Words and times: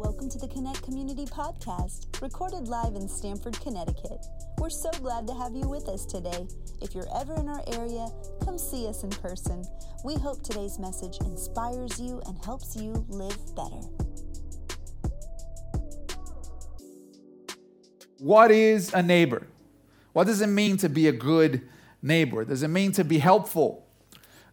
Welcome 0.00 0.30
to 0.30 0.38
the 0.38 0.48
Connect 0.48 0.82
Community 0.82 1.26
Podcast, 1.26 2.22
recorded 2.22 2.68
live 2.68 2.94
in 2.94 3.06
Stamford, 3.06 3.60
Connecticut. 3.60 4.24
We're 4.56 4.70
so 4.70 4.90
glad 4.92 5.26
to 5.26 5.34
have 5.34 5.54
you 5.54 5.68
with 5.68 5.90
us 5.90 6.06
today. 6.06 6.48
If 6.80 6.94
you're 6.94 7.06
ever 7.14 7.34
in 7.34 7.50
our 7.50 7.62
area, 7.66 8.08
come 8.42 8.56
see 8.56 8.88
us 8.88 9.02
in 9.02 9.10
person. 9.10 9.62
We 10.02 10.14
hope 10.14 10.42
today's 10.42 10.78
message 10.78 11.18
inspires 11.20 12.00
you 12.00 12.22
and 12.26 12.42
helps 12.42 12.74
you 12.76 13.04
live 13.10 13.36
better. 13.54 13.82
What 18.20 18.50
is 18.50 18.94
a 18.94 19.02
neighbor? 19.02 19.48
What 20.14 20.26
does 20.26 20.40
it 20.40 20.46
mean 20.46 20.78
to 20.78 20.88
be 20.88 21.08
a 21.08 21.12
good 21.12 21.68
neighbor? 22.00 22.46
Does 22.46 22.62
it 22.62 22.68
mean 22.68 22.92
to 22.92 23.04
be 23.04 23.18
helpful? 23.18 23.86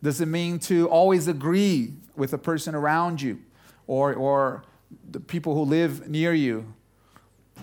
Does 0.03 0.19
it 0.19 0.27
mean 0.27 0.59
to 0.59 0.89
always 0.89 1.29
agree 1.29 1.93
with 2.17 2.31
the 2.31 2.37
person 2.37 2.75
around 2.75 3.21
you 3.21 3.39
or, 3.87 4.13
or 4.13 4.65
the 5.09 5.19
people 5.19 5.53
who 5.53 5.61
live 5.61 6.09
near 6.09 6.33
you? 6.33 6.73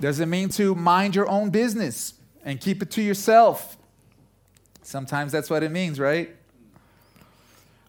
Does 0.01 0.21
it 0.21 0.27
mean 0.27 0.49
to 0.51 0.75
mind 0.75 1.15
your 1.15 1.29
own 1.29 1.51
business 1.51 2.15
and 2.45 2.61
keep 2.61 2.83
it 2.83 2.91
to 2.93 3.03
yourself? 3.03 3.77
Sometimes 4.83 5.33
that's 5.33 5.49
what 5.49 5.63
it 5.63 5.71
means, 5.71 5.99
right? 5.99 6.35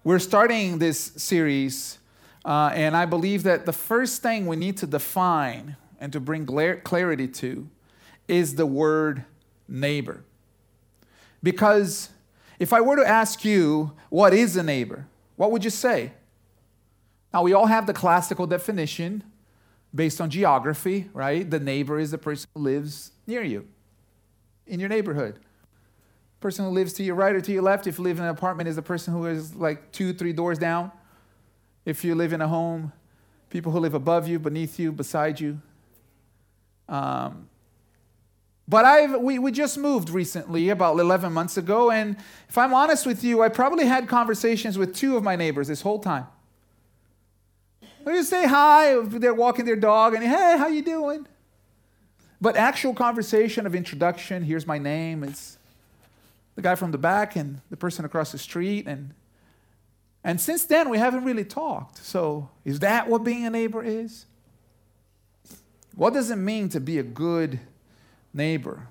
We're 0.03 0.19
starting 0.19 0.77
this 0.77 1.11
series, 1.17 1.97
uh, 2.45 2.71
and 2.73 2.95
I 2.95 3.05
believe 3.05 3.43
that 3.43 3.65
the 3.65 3.73
first 3.73 4.21
thing 4.21 4.45
we 4.45 4.55
need 4.55 4.77
to 4.77 4.87
define 4.87 5.77
and 5.99 6.13
to 6.13 6.19
bring 6.19 6.45
clarity 6.45 7.27
to 7.27 7.67
is 8.27 8.55
the 8.55 8.65
word 8.65 9.25
neighbor. 9.67 10.23
Because 11.41 12.09
if 12.59 12.71
I 12.71 12.81
were 12.81 12.95
to 12.95 13.07
ask 13.07 13.43
you, 13.43 13.93
what 14.09 14.33
is 14.33 14.55
a 14.55 14.63
neighbor? 14.63 15.07
What 15.35 15.51
would 15.51 15.63
you 15.63 15.69
say? 15.69 16.13
Now, 17.35 17.41
we 17.41 17.51
all 17.51 17.65
have 17.65 17.85
the 17.85 17.91
classical 17.91 18.47
definition 18.47 19.21
based 19.93 20.21
on 20.21 20.29
geography, 20.29 21.09
right? 21.11 21.47
The 21.47 21.59
neighbor 21.59 21.99
is 21.99 22.11
the 22.11 22.17
person 22.17 22.47
who 22.55 22.61
lives 22.61 23.11
near 23.27 23.43
you, 23.43 23.67
in 24.65 24.79
your 24.79 24.87
neighborhood. 24.87 25.41
Person 26.39 26.63
who 26.63 26.71
lives 26.71 26.93
to 26.93 27.03
your 27.03 27.15
right 27.15 27.35
or 27.35 27.41
to 27.41 27.51
your 27.51 27.61
left, 27.61 27.87
if 27.87 27.97
you 27.97 28.05
live 28.05 28.19
in 28.19 28.23
an 28.23 28.29
apartment, 28.29 28.69
is 28.69 28.77
the 28.77 28.81
person 28.81 29.13
who 29.13 29.25
is 29.25 29.53
like 29.53 29.91
two, 29.91 30.13
three 30.13 30.31
doors 30.31 30.57
down. 30.57 30.93
If 31.83 32.05
you 32.05 32.15
live 32.15 32.31
in 32.31 32.39
a 32.39 32.47
home, 32.47 32.93
people 33.49 33.73
who 33.73 33.79
live 33.79 33.95
above 33.95 34.29
you, 34.29 34.39
beneath 34.39 34.79
you, 34.79 34.93
beside 34.93 35.37
you. 35.37 35.59
Um, 36.87 37.49
but 38.65 38.85
I've, 38.85 39.19
we, 39.19 39.39
we 39.39 39.51
just 39.51 39.77
moved 39.77 40.09
recently, 40.09 40.69
about 40.69 40.97
11 40.97 41.33
months 41.33 41.57
ago, 41.57 41.91
and 41.91 42.15
if 42.47 42.57
I'm 42.57 42.73
honest 42.73 43.05
with 43.05 43.25
you, 43.25 43.41
I 43.41 43.49
probably 43.49 43.87
had 43.87 44.07
conversations 44.07 44.77
with 44.77 44.95
two 44.95 45.17
of 45.17 45.23
my 45.23 45.35
neighbors 45.35 45.67
this 45.67 45.81
whole 45.81 45.99
time. 45.99 46.27
They 48.05 48.13
just 48.13 48.29
say 48.29 48.47
hi, 48.47 48.99
they're 49.01 49.33
walking 49.33 49.65
their 49.65 49.75
dog, 49.75 50.13
and 50.13 50.23
hey, 50.23 50.55
how 50.57 50.67
you 50.67 50.81
doing? 50.81 51.27
But 52.39 52.55
actual 52.55 52.93
conversation 52.93 53.65
of 53.65 53.75
introduction, 53.75 54.43
here's 54.43 54.67
my 54.67 54.77
name, 54.77 55.23
it's 55.23 55.57
the 56.55 56.61
guy 56.61 56.75
from 56.75 56.91
the 56.91 56.97
back 56.97 57.35
and 57.35 57.59
the 57.69 57.77
person 57.77 58.05
across 58.05 58.31
the 58.31 58.37
street, 58.37 58.87
and 58.87 59.13
and 60.23 60.39
since 60.41 60.65
then 60.65 60.89
we 60.89 60.97
haven't 60.97 61.23
really 61.23 61.45
talked. 61.45 62.03
So 62.03 62.49
is 62.63 62.79
that 62.79 63.07
what 63.07 63.23
being 63.23 63.45
a 63.45 63.49
neighbor 63.49 63.83
is? 63.83 64.25
What 65.95 66.13
does 66.13 66.31
it 66.31 66.37
mean 66.37 66.69
to 66.69 66.79
be 66.79 66.97
a 66.97 67.03
good 67.03 67.59
neighbor. 68.35 68.87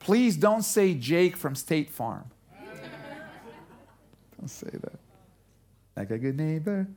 Please 0.00 0.36
don't 0.36 0.62
say 0.62 0.94
Jake 0.94 1.36
from 1.36 1.54
State 1.54 1.90
Farm. 1.90 2.24
don't 4.40 4.48
say 4.48 4.70
that. 4.72 4.98
Like 5.96 6.10
a 6.10 6.18
good 6.18 6.36
neighbor. 6.36 6.88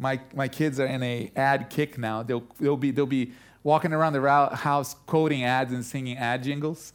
My, 0.00 0.18
my 0.34 0.48
kids 0.48 0.80
are 0.80 0.86
in 0.86 1.02
a 1.02 1.30
ad 1.36 1.68
kick 1.68 1.98
now. 1.98 2.22
They'll, 2.22 2.42
they'll, 2.58 2.78
be, 2.78 2.90
they'll 2.90 3.04
be 3.04 3.32
walking 3.62 3.92
around 3.92 4.14
the 4.14 4.56
house 4.56 4.94
quoting 5.06 5.44
ads 5.44 5.74
and 5.74 5.84
singing 5.84 6.16
ad 6.16 6.42
jingles. 6.42 6.94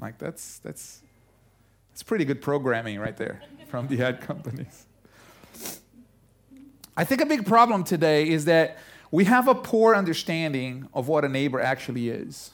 Like, 0.00 0.16
that's, 0.18 0.60
that's, 0.60 1.02
that's 1.90 2.04
pretty 2.04 2.24
good 2.24 2.40
programming 2.40 3.00
right 3.00 3.16
there 3.16 3.42
from 3.66 3.88
the 3.88 4.00
ad 4.00 4.20
companies. 4.20 4.86
I 6.96 7.02
think 7.02 7.20
a 7.20 7.26
big 7.26 7.46
problem 7.46 7.82
today 7.82 8.28
is 8.28 8.44
that 8.44 8.78
we 9.10 9.24
have 9.24 9.48
a 9.48 9.54
poor 9.54 9.96
understanding 9.96 10.88
of 10.94 11.08
what 11.08 11.24
a 11.24 11.28
neighbor 11.28 11.60
actually 11.60 12.10
is. 12.10 12.52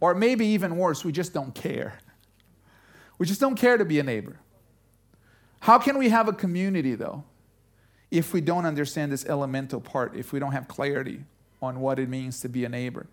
Or 0.00 0.14
maybe 0.14 0.46
even 0.46 0.78
worse, 0.78 1.04
we 1.04 1.12
just 1.12 1.34
don't 1.34 1.54
care. 1.54 1.98
We 3.18 3.26
just 3.26 3.40
don't 3.40 3.56
care 3.56 3.76
to 3.76 3.84
be 3.84 3.98
a 3.98 4.02
neighbor. 4.02 4.40
How 5.60 5.78
can 5.78 5.98
we 5.98 6.08
have 6.08 6.26
a 6.26 6.32
community, 6.32 6.94
though, 6.94 7.24
if 8.10 8.32
we 8.32 8.40
don't 8.40 8.66
understand 8.66 9.12
this 9.12 9.24
elemental 9.26 9.80
part, 9.80 10.14
if 10.14 10.32
we 10.32 10.38
don't 10.38 10.52
have 10.52 10.68
clarity 10.68 11.20
on 11.60 11.80
what 11.80 11.98
it 11.98 12.08
means 12.08 12.40
to 12.40 12.48
be 12.48 12.64
a 12.64 12.68
neighbor, 12.68 13.06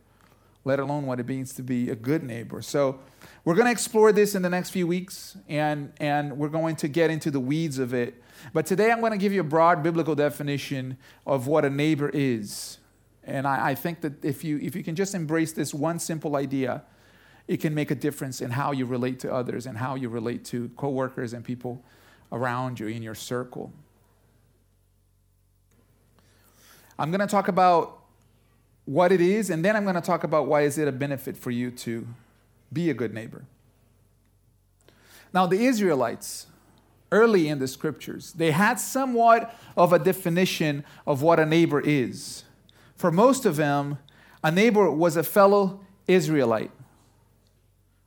let 0.65 0.79
alone 0.79 1.05
what 1.05 1.19
it 1.19 1.27
means 1.27 1.53
to 1.53 1.63
be 1.63 1.89
a 1.89 1.95
good 1.95 2.23
neighbor? 2.23 2.61
So, 2.61 2.99
we're 3.45 3.55
going 3.55 3.65
to 3.65 3.71
explore 3.71 4.11
this 4.11 4.35
in 4.35 4.41
the 4.41 4.49
next 4.49 4.69
few 4.69 4.87
weeks, 4.87 5.37
and, 5.49 5.91
and 5.97 6.37
we're 6.37 6.49
going 6.49 6.77
to 6.77 6.87
get 6.87 7.09
into 7.09 7.29
the 7.29 7.39
weeds 7.39 7.77
of 7.77 7.93
it. 7.93 8.21
But 8.53 8.65
today, 8.65 8.91
I'm 8.91 9.01
going 9.01 9.11
to 9.11 9.17
give 9.17 9.33
you 9.33 9.41
a 9.41 9.45
broad 9.45 9.83
biblical 9.83 10.15
definition 10.15 10.97
of 11.27 11.47
what 11.47 11.65
a 11.65 11.69
neighbor 11.69 12.09
is. 12.13 12.77
And 13.23 13.47
I, 13.47 13.69
I, 13.69 13.75
think 13.75 14.01
that 14.01 14.23
if 14.23 14.43
you, 14.43 14.59
if 14.61 14.75
you 14.75 14.83
can 14.83 14.95
just 14.95 15.15
embrace 15.15 15.53
this 15.53 15.73
one 15.73 15.99
simple 15.99 16.35
idea, 16.35 16.83
it 17.47 17.57
can 17.57 17.73
make 17.73 17.91
a 17.91 17.95
difference 17.95 18.41
in 18.41 18.51
how 18.51 18.71
you 18.71 18.85
relate 18.85 19.19
to 19.21 19.33
others 19.33 19.65
and 19.65 19.77
how 19.77 19.95
you 19.95 20.09
relate 20.09 20.45
to 20.45 20.69
coworkers 20.77 21.33
and 21.33 21.43
people 21.43 21.83
around 22.31 22.79
you 22.79 22.87
in 22.87 23.03
your 23.03 23.15
circle. 23.15 23.73
I'm 26.97 27.11
going 27.11 27.21
to 27.21 27.27
talk 27.27 27.47
about 27.47 27.99
what 28.85 29.11
it 29.11 29.21
is, 29.21 29.49
and 29.49 29.63
then 29.63 29.75
I'm 29.75 29.83
going 29.83 29.95
to 29.95 30.01
talk 30.01 30.23
about 30.23 30.47
why 30.47 30.61
is 30.61 30.77
it 30.77 30.87
a 30.87 30.91
benefit 30.91 31.37
for 31.37 31.51
you 31.51 31.71
to 31.71 32.07
be 32.71 32.89
a 32.89 32.93
good 32.93 33.13
neighbor. 33.13 33.45
Now, 35.33 35.47
the 35.47 35.65
Israelites, 35.65 36.47
early 37.11 37.47
in 37.47 37.59
the 37.59 37.67
scriptures, 37.67 38.33
they 38.33 38.51
had 38.51 38.79
somewhat 38.79 39.55
of 39.75 39.93
a 39.93 39.99
definition 39.99 40.83
of 41.07 41.21
what 41.21 41.39
a 41.39 41.45
neighbor 41.45 41.79
is 41.79 42.43
for 43.03 43.11
most 43.11 43.45
of 43.45 43.57
them, 43.57 43.97
a 44.45 44.49
neighbor 44.49 44.89
was 44.89 45.17
a 45.17 45.23
fellow 45.23 45.81
Israelite. 46.07 46.71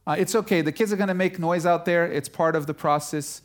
Uh, 0.06 0.16
it's 0.18 0.34
okay. 0.34 0.62
The 0.62 0.72
kids 0.72 0.90
are 0.90 0.96
going 0.96 1.08
to 1.08 1.14
make 1.14 1.38
noise 1.38 1.66
out 1.66 1.84
there. 1.84 2.06
It's 2.06 2.30
part 2.30 2.56
of 2.56 2.66
the 2.66 2.72
process. 2.72 3.42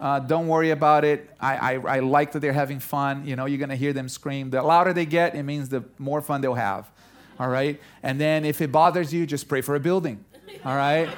Uh, 0.00 0.18
don't 0.18 0.48
worry 0.48 0.70
about 0.70 1.04
it. 1.04 1.30
I, 1.40 1.74
I, 1.74 1.96
I, 1.96 1.98
like 2.00 2.32
that 2.32 2.40
they're 2.40 2.52
having 2.52 2.80
fun. 2.80 3.24
You 3.24 3.36
know, 3.36 3.46
you're 3.46 3.58
going 3.58 3.70
to 3.70 3.76
hear 3.76 3.92
them 3.92 4.08
scream. 4.08 4.50
The 4.50 4.60
louder 4.62 4.92
they 4.92 5.06
get, 5.06 5.36
it 5.36 5.44
means 5.44 5.68
the 5.68 5.84
more 5.98 6.20
fun 6.20 6.40
they'll 6.40 6.54
have. 6.54 6.90
All 7.38 7.48
right? 7.48 7.80
And 8.02 8.20
then 8.20 8.44
if 8.44 8.60
it 8.60 8.72
bothers 8.72 9.14
you, 9.14 9.26
just 9.26 9.48
pray 9.48 9.60
for 9.60 9.76
a 9.76 9.80
building. 9.80 10.24
All 10.64 10.76
right? 10.76 11.08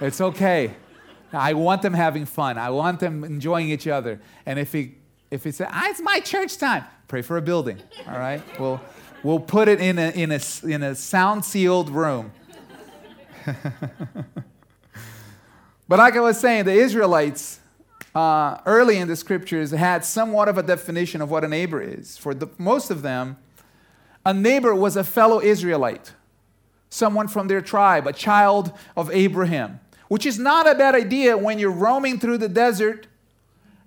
it's 0.00 0.20
okay. 0.20 0.74
I 1.32 1.54
want 1.54 1.82
them 1.82 1.94
having 1.94 2.26
fun. 2.26 2.58
I 2.58 2.70
want 2.70 3.00
them 3.00 3.24
enjoying 3.24 3.70
each 3.70 3.86
other. 3.88 4.20
And 4.44 4.58
if 4.58 4.74
it, 4.74 4.90
if 5.30 5.46
it's, 5.46 5.60
ah, 5.60 5.88
it's 5.88 6.00
my 6.00 6.20
church 6.20 6.58
time, 6.58 6.84
pray 7.06 7.22
for 7.22 7.38
a 7.38 7.42
building. 7.42 7.78
All 8.06 8.18
right? 8.18 8.42
We'll, 8.60 8.80
We'll 9.22 9.40
put 9.40 9.66
it 9.68 9.80
in 9.80 9.98
a, 9.98 10.10
in 10.10 10.30
a, 10.30 10.40
in 10.62 10.82
a 10.82 10.94
sound 10.94 11.44
sealed 11.44 11.90
room. 11.90 12.30
but 15.88 15.98
like 15.98 16.14
I 16.14 16.20
was 16.20 16.38
saying, 16.38 16.66
the 16.66 16.72
Israelites 16.72 17.58
uh, 18.14 18.58
early 18.66 18.98
in 18.98 19.08
the 19.08 19.16
scriptures 19.16 19.70
had 19.70 20.04
somewhat 20.04 20.48
of 20.48 20.58
a 20.58 20.62
definition 20.62 21.20
of 21.20 21.30
what 21.30 21.44
a 21.44 21.48
neighbor 21.48 21.80
is. 21.80 22.16
For 22.16 22.34
the, 22.34 22.48
most 22.58 22.90
of 22.90 23.02
them, 23.02 23.36
a 24.24 24.34
neighbor 24.34 24.74
was 24.74 24.96
a 24.96 25.04
fellow 25.04 25.40
Israelite, 25.40 26.12
someone 26.90 27.28
from 27.28 27.48
their 27.48 27.60
tribe, 27.60 28.06
a 28.06 28.12
child 28.12 28.72
of 28.96 29.10
Abraham, 29.10 29.80
which 30.08 30.26
is 30.26 30.38
not 30.38 30.68
a 30.68 30.74
bad 30.74 30.94
idea 30.94 31.36
when 31.36 31.58
you're 31.58 31.70
roaming 31.70 32.18
through 32.18 32.38
the 32.38 32.48
desert 32.48 33.06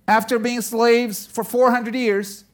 after 0.08 0.40
being 0.40 0.62
slaves 0.62 1.26
for 1.26 1.44
400 1.44 1.96
years 1.96 2.46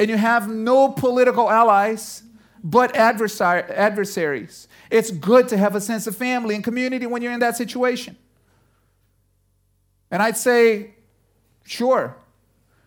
and 0.00 0.08
you 0.08 0.16
have 0.16 0.48
no 0.48 0.88
political 0.88 1.50
allies 1.50 2.22
but 2.64 2.96
adversaries. 2.96 4.68
It's 4.90 5.10
good 5.10 5.48
to 5.48 5.56
have 5.56 5.74
a 5.74 5.80
sense 5.80 6.06
of 6.06 6.16
family 6.16 6.54
and 6.54 6.64
community 6.64 7.06
when 7.06 7.22
you're 7.22 7.32
in 7.32 7.40
that 7.40 7.56
situation. 7.56 8.16
And 10.10 10.22
I'd 10.22 10.36
say, 10.36 10.94
sure, 11.70 12.16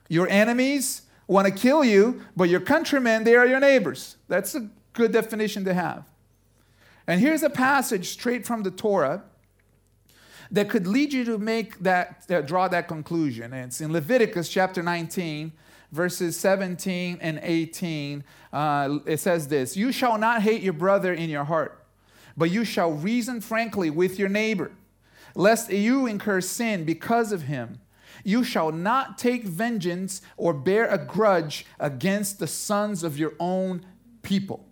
your 0.09 0.27
enemies 0.29 1.03
want 1.27 1.47
to 1.47 1.53
kill 1.53 1.83
you, 1.83 2.21
but 2.35 2.49
your 2.49 2.59
countrymen, 2.59 3.23
they 3.23 3.35
are 3.35 3.45
your 3.45 3.59
neighbors. 3.59 4.17
That's 4.27 4.53
a 4.55 4.69
good 4.93 5.11
definition 5.11 5.63
to 5.65 5.73
have. 5.73 6.05
And 7.07 7.19
here's 7.19 7.43
a 7.43 7.49
passage 7.49 8.09
straight 8.09 8.45
from 8.45 8.63
the 8.63 8.71
Torah 8.71 9.23
that 10.51 10.69
could 10.69 10.85
lead 10.85 11.13
you 11.13 11.23
to 11.25 11.37
make 11.37 11.79
that, 11.79 12.25
uh, 12.29 12.41
draw 12.41 12.67
that 12.67 12.87
conclusion. 12.87 13.53
And 13.53 13.67
it's 13.67 13.81
in 13.81 13.91
Leviticus 13.91 14.49
chapter 14.49 14.83
19, 14.83 15.51
verses 15.91 16.37
17 16.37 17.19
and 17.21 17.39
18, 17.41 18.23
uh, 18.51 18.99
it 19.05 19.19
says 19.19 19.47
this 19.47 19.77
You 19.77 19.91
shall 19.91 20.17
not 20.17 20.41
hate 20.41 20.61
your 20.61 20.73
brother 20.73 21.13
in 21.13 21.29
your 21.29 21.45
heart, 21.45 21.85
but 22.35 22.51
you 22.51 22.65
shall 22.65 22.91
reason 22.91 23.39
frankly 23.41 23.89
with 23.89 24.19
your 24.19 24.29
neighbor, 24.29 24.71
lest 25.35 25.71
you 25.71 26.05
incur 26.05 26.41
sin 26.41 26.83
because 26.83 27.31
of 27.31 27.43
him. 27.43 27.79
You 28.23 28.43
shall 28.43 28.71
not 28.71 29.17
take 29.17 29.43
vengeance 29.43 30.21
or 30.37 30.53
bear 30.53 30.87
a 30.87 30.97
grudge 30.97 31.65
against 31.79 32.39
the 32.39 32.47
sons 32.47 33.03
of 33.03 33.17
your 33.17 33.33
own 33.39 33.85
people. 34.21 34.65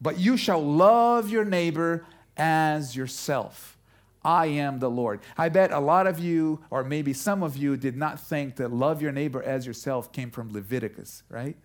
But 0.00 0.18
you 0.18 0.36
shall 0.36 0.62
love 0.62 1.30
your 1.30 1.44
neighbor 1.44 2.04
as 2.36 2.96
yourself. 2.96 3.76
I 4.24 4.46
am 4.46 4.78
the 4.78 4.90
Lord. 4.90 5.20
I 5.36 5.48
bet 5.48 5.72
a 5.72 5.80
lot 5.80 6.06
of 6.06 6.18
you, 6.18 6.60
or 6.70 6.84
maybe 6.84 7.12
some 7.12 7.42
of 7.42 7.56
you, 7.56 7.76
did 7.76 7.96
not 7.96 8.20
think 8.20 8.56
that 8.56 8.72
love 8.72 9.02
your 9.02 9.12
neighbor 9.12 9.42
as 9.42 9.66
yourself 9.66 10.12
came 10.12 10.30
from 10.30 10.52
Leviticus, 10.52 11.22
right? 11.28 11.56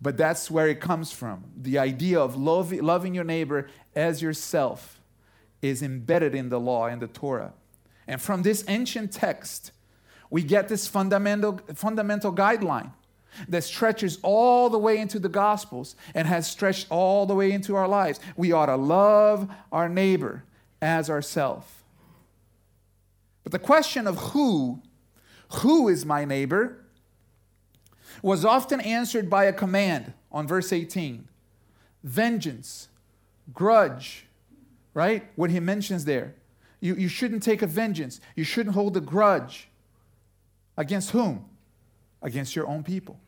But 0.00 0.16
that's 0.16 0.50
where 0.50 0.68
it 0.68 0.80
comes 0.80 1.10
from. 1.10 1.44
The 1.56 1.78
idea 1.78 2.20
of 2.20 2.36
love, 2.36 2.72
loving 2.72 3.14
your 3.14 3.24
neighbor 3.24 3.68
as 3.96 4.22
yourself 4.22 5.00
is 5.60 5.82
embedded 5.82 6.34
in 6.34 6.50
the 6.50 6.60
law 6.60 6.86
and 6.86 7.02
the 7.02 7.08
Torah. 7.08 7.52
And 8.08 8.20
from 8.20 8.42
this 8.42 8.64
ancient 8.66 9.12
text, 9.12 9.70
we 10.30 10.42
get 10.42 10.68
this 10.68 10.88
fundamental, 10.88 11.60
fundamental 11.74 12.32
guideline 12.32 12.90
that 13.48 13.62
stretches 13.62 14.18
all 14.22 14.70
the 14.70 14.78
way 14.78 14.96
into 14.96 15.18
the 15.18 15.28
Gospels 15.28 15.94
and 16.14 16.26
has 16.26 16.50
stretched 16.50 16.86
all 16.90 17.26
the 17.26 17.34
way 17.34 17.52
into 17.52 17.76
our 17.76 17.86
lives. 17.86 18.18
We 18.36 18.50
ought 18.50 18.66
to 18.66 18.76
love 18.76 19.48
our 19.70 19.88
neighbor 19.88 20.44
as 20.80 21.10
ourself. 21.10 21.84
But 23.44 23.52
the 23.52 23.58
question 23.58 24.06
of 24.06 24.16
who, 24.18 24.82
who 25.60 25.88
is 25.88 26.06
my 26.06 26.24
neighbor, 26.24 26.84
was 28.22 28.44
often 28.44 28.80
answered 28.80 29.28
by 29.28 29.44
a 29.44 29.52
command 29.52 30.14
on 30.32 30.46
verse 30.46 30.72
18 30.72 31.28
vengeance, 32.02 32.88
grudge, 33.52 34.26
right? 34.94 35.26
What 35.36 35.50
he 35.50 35.60
mentions 35.60 36.06
there. 36.06 36.34
You, 36.80 36.94
you 36.94 37.08
shouldn't 37.08 37.42
take 37.42 37.62
a 37.62 37.66
vengeance, 37.66 38.20
you 38.36 38.44
shouldn't 38.44 38.74
hold 38.74 38.96
a 38.96 39.00
grudge. 39.00 39.68
Against 40.76 41.10
whom? 41.10 41.44
Against 42.22 42.54
your 42.54 42.68
own 42.68 42.84
people. 42.84 43.18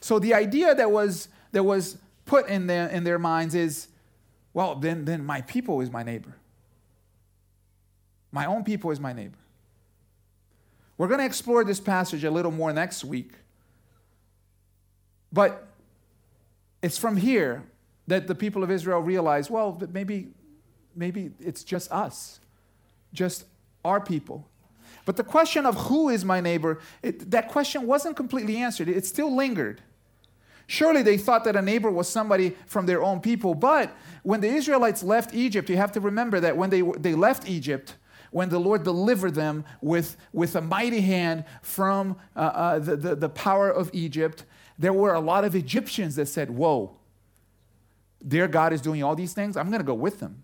So 0.00 0.20
the 0.20 0.34
idea 0.34 0.72
that 0.72 0.90
was, 0.90 1.28
that 1.50 1.64
was 1.64 1.98
put 2.26 2.48
in 2.48 2.68
their, 2.68 2.88
in 2.88 3.02
their 3.02 3.18
minds 3.18 3.56
is 3.56 3.88
well, 4.54 4.74
then, 4.74 5.04
then 5.04 5.24
my 5.24 5.40
people 5.42 5.80
is 5.80 5.90
my 5.90 6.02
neighbor. 6.02 6.34
My 8.32 8.46
own 8.46 8.64
people 8.64 8.90
is 8.90 9.00
my 9.00 9.12
neighbor. 9.12 9.38
We're 10.96 11.06
going 11.06 11.20
to 11.20 11.26
explore 11.26 11.64
this 11.64 11.80
passage 11.80 12.24
a 12.24 12.30
little 12.30 12.50
more 12.50 12.72
next 12.72 13.04
week. 13.04 13.32
But 15.32 15.66
it's 16.82 16.98
from 16.98 17.16
here 17.16 17.62
that 18.06 18.26
the 18.26 18.34
people 18.34 18.62
of 18.64 18.70
Israel 18.70 19.00
realize 19.00 19.50
well, 19.50 19.80
maybe, 19.92 20.28
maybe 20.94 21.30
it's 21.40 21.64
just 21.64 21.90
us, 21.92 22.40
just 23.12 23.44
our 23.84 24.00
people. 24.00 24.46
But 25.04 25.16
the 25.16 25.24
question 25.24 25.64
of 25.64 25.76
who 25.76 26.08
is 26.08 26.24
my 26.24 26.40
neighbor, 26.40 26.80
it, 27.02 27.30
that 27.30 27.48
question 27.48 27.86
wasn't 27.86 28.16
completely 28.16 28.58
answered. 28.58 28.88
It 28.88 29.06
still 29.06 29.34
lingered. 29.34 29.80
Surely 30.66 31.02
they 31.02 31.16
thought 31.16 31.44
that 31.44 31.56
a 31.56 31.62
neighbor 31.62 31.90
was 31.90 32.08
somebody 32.08 32.54
from 32.66 32.84
their 32.84 33.02
own 33.02 33.20
people. 33.20 33.54
But 33.54 33.96
when 34.22 34.42
the 34.42 34.48
Israelites 34.48 35.02
left 35.02 35.34
Egypt, 35.34 35.70
you 35.70 35.78
have 35.78 35.92
to 35.92 36.00
remember 36.00 36.40
that 36.40 36.58
when 36.58 36.68
they, 36.68 36.82
they 36.82 37.14
left 37.14 37.48
Egypt, 37.48 37.96
when 38.30 38.50
the 38.50 38.58
Lord 38.58 38.82
delivered 38.82 39.34
them 39.34 39.64
with, 39.80 40.18
with 40.34 40.54
a 40.56 40.60
mighty 40.60 41.00
hand 41.00 41.44
from 41.62 42.18
uh, 42.36 42.40
uh, 42.40 42.78
the, 42.78 42.96
the, 42.96 43.14
the 43.14 43.28
power 43.30 43.70
of 43.70 43.88
Egypt, 43.94 44.44
there 44.78 44.92
were 44.92 45.14
a 45.14 45.20
lot 45.20 45.44
of 45.44 45.54
Egyptians 45.54 46.16
that 46.16 46.26
said, 46.26 46.50
Whoa, 46.50 46.94
their 48.20 48.46
God 48.46 48.74
is 48.74 48.82
doing 48.82 49.02
all 49.02 49.16
these 49.16 49.32
things. 49.32 49.56
I'm 49.56 49.70
going 49.70 49.80
to 49.80 49.86
go 49.86 49.94
with 49.94 50.20
them. 50.20 50.42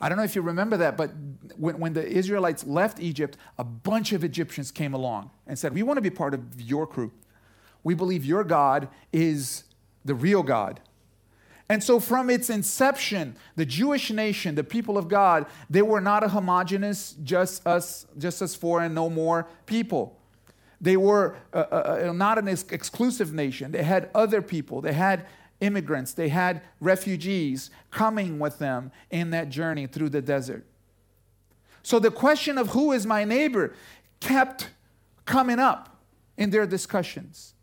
I 0.00 0.08
don't 0.08 0.18
know 0.18 0.24
if 0.24 0.34
you 0.34 0.42
remember 0.42 0.76
that, 0.78 0.96
but 0.96 1.12
when, 1.56 1.78
when 1.78 1.92
the 1.94 2.06
Israelites 2.06 2.64
left 2.64 3.00
Egypt, 3.00 3.36
a 3.58 3.64
bunch 3.64 4.12
of 4.12 4.24
Egyptians 4.24 4.70
came 4.70 4.94
along 4.94 5.30
and 5.46 5.58
said, 5.58 5.74
We 5.74 5.82
want 5.82 5.96
to 5.96 6.02
be 6.02 6.10
part 6.10 6.34
of 6.34 6.60
your 6.60 6.86
crew. 6.86 7.12
We 7.82 7.94
believe 7.94 8.24
your 8.24 8.44
God 8.44 8.88
is 9.12 9.64
the 10.04 10.14
real 10.14 10.42
God. 10.42 10.80
And 11.68 11.82
so, 11.82 11.98
from 11.98 12.30
its 12.30 12.48
inception, 12.48 13.36
the 13.56 13.66
Jewish 13.66 14.10
nation, 14.10 14.54
the 14.54 14.64
people 14.64 14.96
of 14.96 15.08
God, 15.08 15.46
they 15.68 15.82
were 15.82 16.00
not 16.00 16.22
a 16.22 16.28
homogenous, 16.28 17.16
just 17.24 17.66
us, 17.66 18.06
just 18.18 18.40
us 18.40 18.54
four 18.54 18.82
and 18.82 18.94
no 18.94 19.10
more 19.10 19.48
people. 19.66 20.16
They 20.80 20.96
were 20.96 21.36
uh, 21.52 21.64
uh, 21.72 22.08
uh 22.08 22.12
not 22.12 22.38
an 22.38 22.48
ex- 22.48 22.66
exclusive 22.70 23.32
nation. 23.32 23.72
They 23.72 23.82
had 23.82 24.10
other 24.14 24.42
people. 24.42 24.80
They 24.80 24.92
had 24.92 25.26
immigrants. 25.60 26.12
They 26.12 26.28
had 26.28 26.62
refugees 26.80 27.70
coming 27.90 28.38
with 28.38 28.58
them 28.58 28.92
in 29.10 29.30
that 29.30 29.48
journey 29.48 29.86
through 29.86 30.10
the 30.10 30.22
desert. 30.22 30.64
So, 31.82 31.98
the 31.98 32.10
question 32.10 32.58
of 32.58 32.70
who 32.70 32.92
is 32.92 33.06
my 33.06 33.24
neighbor 33.24 33.74
kept 34.20 34.70
coming 35.24 35.58
up 35.58 35.96
in 36.36 36.50
their 36.50 36.66
discussions. 36.66 37.54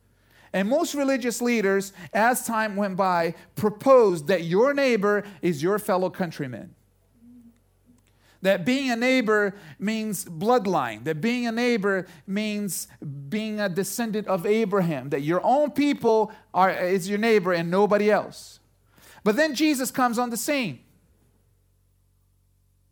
And 0.54 0.70
most 0.70 0.94
religious 0.94 1.42
leaders, 1.42 1.94
as 2.14 2.46
time 2.46 2.76
went 2.76 2.96
by, 2.96 3.34
proposed 3.56 4.28
that 4.28 4.44
your 4.44 4.74
neighbor 4.74 5.24
is 5.42 5.64
your 5.64 5.80
fellow 5.80 6.10
countryman. 6.10 6.76
That 8.44 8.66
being 8.66 8.92
a 8.92 8.98
neighbor 8.98 9.56
means 9.80 10.26
bloodline, 10.26 11.06
that 11.06 11.22
being 11.22 11.48
a 11.48 11.52
neighbor 11.52 12.08
means 12.28 12.90
being 13.30 13.62
a 13.62 13.70
descendant 13.70 14.28
of 14.28 14.46
Abraham, 14.46 15.10
that 15.12 15.22
your 15.22 15.40
own 15.46 15.72
people 15.72 16.30
are, 16.54 16.70
is 16.70 17.08
your 17.08 17.20
neighbor 17.20 17.54
and 17.54 17.72
nobody 17.72 18.12
else. 18.12 18.60
But 19.24 19.38
then 19.38 19.56
Jesus 19.56 19.92
comes 19.92 20.20
on 20.20 20.30
the 20.30 20.36
scene. 20.36 20.80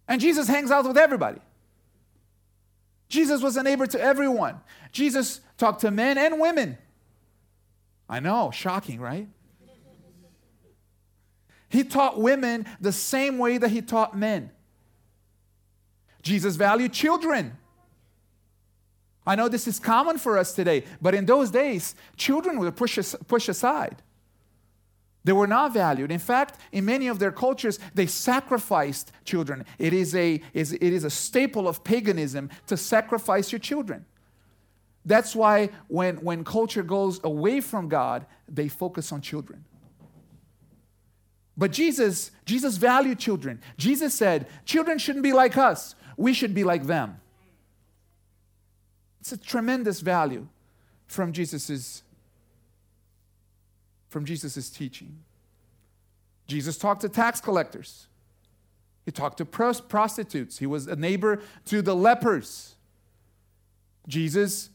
And 0.07 0.21
Jesus 0.21 0.48
hangs 0.48 0.71
out 0.71 0.88
with 0.88 0.98
everybody. 0.98 1.42
Jesus 3.09 3.42
was 3.42 3.57
a 3.57 3.63
neighbor 3.63 3.86
to 3.88 4.01
everyone. 4.01 4.62
Jesus 4.94 5.42
talked 5.57 5.81
to 5.81 5.92
men 5.92 6.18
and 6.18 6.39
women. 6.39 6.77
I 8.07 8.21
know, 8.21 8.51
shocking, 8.51 9.01
right? 9.01 9.27
He 11.68 11.83
taught 11.83 12.21
women 12.21 12.68
the 12.80 12.94
same 12.94 13.38
way 13.38 13.57
that 13.57 13.69
he 13.71 13.81
taught 13.81 14.18
men. 14.18 14.51
Jesus 16.21 16.56
valued 16.56 16.94
children. 16.94 17.57
I 19.25 19.35
know 19.35 19.47
this 19.47 19.68
is 19.68 19.79
common 19.79 20.18
for 20.18 20.38
us 20.38 20.53
today, 20.53 20.83
but 21.01 21.13
in 21.13 21.25
those 21.25 21.51
days, 21.51 21.95
children 22.18 22.59
were 22.59 22.71
pushed, 22.71 23.27
pushed 23.27 23.50
aside. 23.50 24.01
They 25.23 25.33
were 25.33 25.47
not 25.47 25.73
valued. 25.73 26.12
In 26.12 26.19
fact, 26.19 26.59
in 26.71 26.85
many 26.85 27.07
of 27.07 27.19
their 27.19 27.31
cultures, 27.31 27.77
they 27.94 28.07
sacrificed 28.07 29.12
children. 29.23 29.65
It 29.77 29.94
is 29.94 30.15
a, 30.15 30.41
it 30.53 30.81
is 30.81 31.03
a 31.03 31.09
staple 31.12 31.68
of 31.68 31.83
paganism 31.83 32.50
to 32.67 32.75
sacrifice 32.75 33.51
your 33.51 33.59
children. 33.59 34.06
That's 35.06 35.35
why 35.35 35.69
when, 35.88 36.17
when 36.17 36.44
culture 36.44 36.83
goes 36.83 37.19
away 37.24 37.62
from 37.62 37.88
God, 37.88 38.25
they 38.47 38.67
focus 38.67 39.12
on 39.12 39.21
children. 39.21 39.65
But 41.57 41.72
Jesus, 41.72 42.31
Jesus 42.45 42.77
valued 42.77 43.19
children. 43.19 43.62
Jesus 43.77 44.15
said, 44.15 44.48
children 44.65 44.98
shouldn't 44.98 45.24
be 45.24 45.34
like 45.34 45.57
us. 45.57 45.95
We 46.18 46.34
should 46.34 46.53
be 46.53 46.63
like 46.63 46.86
them. 46.86 47.20
It's 49.20 49.32
a 49.32 49.38
tremendous 49.38 50.01
value 50.01 50.48
from 51.08 51.32
Jesus's 51.32 52.03
from 54.10 54.25
Jesus's 54.25 54.70
teaching. 54.70 55.20
Jesus 56.48 56.77
talked 56.77 57.01
to 57.01 57.10
tax 57.10 57.39
collectors. 57.39 58.08
He 59.06 59.12
talked 59.12 59.38
to 59.38 59.46
prostitutes. 59.46 60.58
He 60.58 60.65
was 60.65 60.88
a 60.88 60.98
neighbor 60.98 61.41
to 61.65 61.82
the 61.82 61.96
lepers. 61.96 62.75
Jesus 64.08 64.70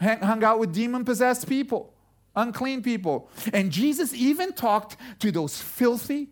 hung 0.00 0.42
out 0.42 0.58
with 0.58 0.74
demon 0.74 1.04
possessed 1.04 1.48
people, 1.48 1.94
unclean 2.34 2.82
people. 2.82 3.30
And 3.52 3.70
Jesus 3.70 4.12
even 4.12 4.52
talked 4.52 4.96
to 5.20 5.30
those 5.30 5.60
filthy, 5.60 6.30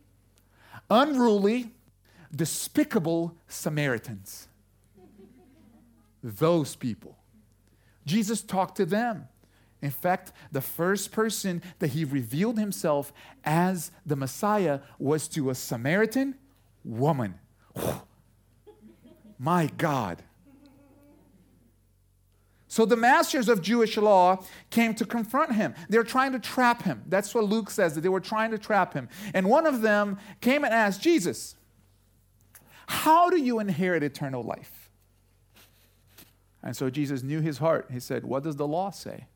unruly, 0.91 1.71
despicable 2.35 3.37
Samaritans. 3.49 4.49
Those 6.23 6.77
people. 6.77 7.17
Jesus 8.07 8.43
talked 8.43 8.77
to 8.77 8.87
them. 8.87 9.29
In 9.83 9.91
fact, 9.91 10.33
the 10.53 10.61
first 10.61 11.11
person 11.11 11.63
that 11.79 11.89
he 11.89 12.05
revealed 12.05 12.59
himself 12.59 13.13
as 13.45 13.91
the 14.05 14.17
Messiah 14.17 14.81
was 14.99 15.27
to 15.29 15.49
a 15.49 15.55
Samaritan 15.55 16.35
woman. 16.85 17.39
My 19.39 19.71
God. 19.79 20.23
So 22.69 22.85
the 22.85 22.97
masters 22.97 23.49
of 23.49 23.63
Jewish 23.63 23.97
law 23.97 24.45
came 24.69 24.95
to 24.95 25.05
confront 25.05 25.55
him. 25.55 25.75
They're 25.89 26.05
trying 26.05 26.33
to 26.33 26.39
trap 26.39 26.83
him. 26.83 27.03
That's 27.07 27.35
what 27.35 27.45
Luke 27.45 27.71
says, 27.71 27.95
that 27.95 28.03
they 28.03 28.09
were 28.09 28.21
trying 28.21 28.53
to 28.53 28.59
trap 28.59 28.95
him. 28.95 29.09
And 29.35 29.49
one 29.49 29.67
of 29.67 29.81
them 29.81 30.19
came 30.41 30.63
and 30.63 30.73
asked 30.73 31.01
Jesus, 31.01 31.57
How 32.91 33.31
do 33.31 33.41
you 33.41 33.61
inherit 33.61 34.03
eternal 34.03 34.43
life? 34.43 34.91
And 36.61 36.77
so 36.77 36.91
Jesus 36.91 37.23
knew 37.23 37.41
his 37.41 37.59
heart. 37.59 37.87
He 37.93 38.01
said, 38.01 38.25
What 38.25 38.43
does 38.43 38.57
the 38.57 38.67
law 38.67 38.91
say? 38.91 39.27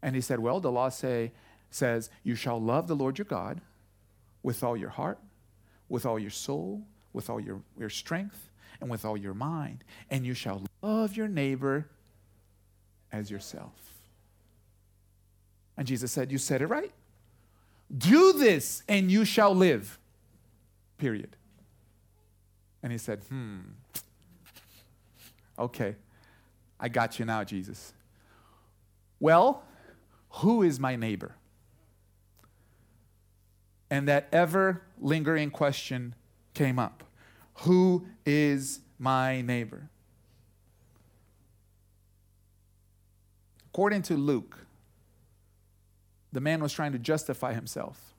And 0.00 0.14
he 0.14 0.20
said, 0.20 0.38
Well, 0.38 0.60
the 0.60 0.70
law 0.70 0.90
say, 0.90 1.32
says, 1.72 2.08
You 2.22 2.36
shall 2.36 2.60
love 2.60 2.86
the 2.86 2.94
Lord 2.94 3.18
your 3.18 3.24
God 3.24 3.60
with 4.44 4.62
all 4.62 4.76
your 4.76 4.90
heart, 4.90 5.18
with 5.88 6.06
all 6.06 6.20
your 6.20 6.30
soul, 6.30 6.84
with 7.12 7.28
all 7.28 7.40
your, 7.40 7.62
your 7.76 7.90
strength, 7.90 8.48
and 8.80 8.88
with 8.88 9.04
all 9.04 9.16
your 9.16 9.34
mind, 9.34 9.82
and 10.08 10.24
you 10.24 10.34
shall 10.34 10.62
love 10.80 11.16
your 11.16 11.26
neighbor 11.26 11.88
as 13.10 13.28
yourself. 13.28 13.72
And 15.76 15.84
Jesus 15.84 16.12
said, 16.12 16.30
You 16.30 16.38
said 16.38 16.62
it 16.62 16.66
right. 16.66 16.92
Do 17.96 18.34
this 18.34 18.84
and 18.88 19.10
you 19.10 19.24
shall 19.24 19.52
live. 19.52 19.98
Period. 20.96 21.34
And 22.82 22.92
he 22.92 22.98
said, 22.98 23.22
Hmm. 23.28 23.58
Okay, 25.58 25.96
I 26.78 26.88
got 26.88 27.18
you 27.18 27.24
now, 27.24 27.42
Jesus. 27.44 27.92
Well, 29.20 29.64
who 30.30 30.62
is 30.62 30.78
my 30.78 30.96
neighbor? 30.96 31.34
And 33.90 34.06
that 34.08 34.28
ever 34.32 34.82
lingering 35.00 35.50
question 35.50 36.14
came 36.54 36.78
up 36.78 37.04
Who 37.60 38.06
is 38.24 38.80
my 38.98 39.40
neighbor? 39.40 39.88
According 43.66 44.02
to 44.02 44.16
Luke, 44.16 44.66
the 46.32 46.40
man 46.40 46.60
was 46.60 46.72
trying 46.72 46.92
to 46.92 46.98
justify 46.98 47.54
himself. 47.54 48.14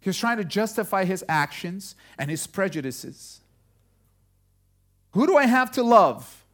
He 0.00 0.08
was 0.08 0.18
trying 0.18 0.36
to 0.36 0.44
justify 0.44 1.04
his 1.04 1.24
actions 1.28 1.96
and 2.18 2.30
his 2.30 2.46
prejudices. 2.46 3.40
Who 5.14 5.26
do 5.26 5.36
I 5.36 5.46
have 5.46 5.70
to 5.72 5.82
love? 5.82 6.44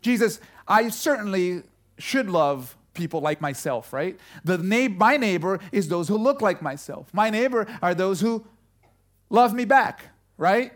Jesus, 0.00 0.40
I 0.66 0.88
certainly 0.88 1.62
should 1.98 2.30
love 2.30 2.76
people 2.94 3.20
like 3.20 3.40
myself, 3.40 3.92
right? 3.92 4.18
The 4.44 4.58
na- 4.58 4.88
my 4.88 5.16
neighbor 5.16 5.60
is 5.70 5.88
those 5.88 6.08
who 6.08 6.16
look 6.16 6.40
like 6.40 6.62
myself. 6.62 7.12
My 7.12 7.30
neighbor 7.30 7.66
are 7.82 7.94
those 7.94 8.20
who 8.20 8.44
love 9.28 9.52
me 9.54 9.64
back, 9.64 10.06
right? 10.38 10.72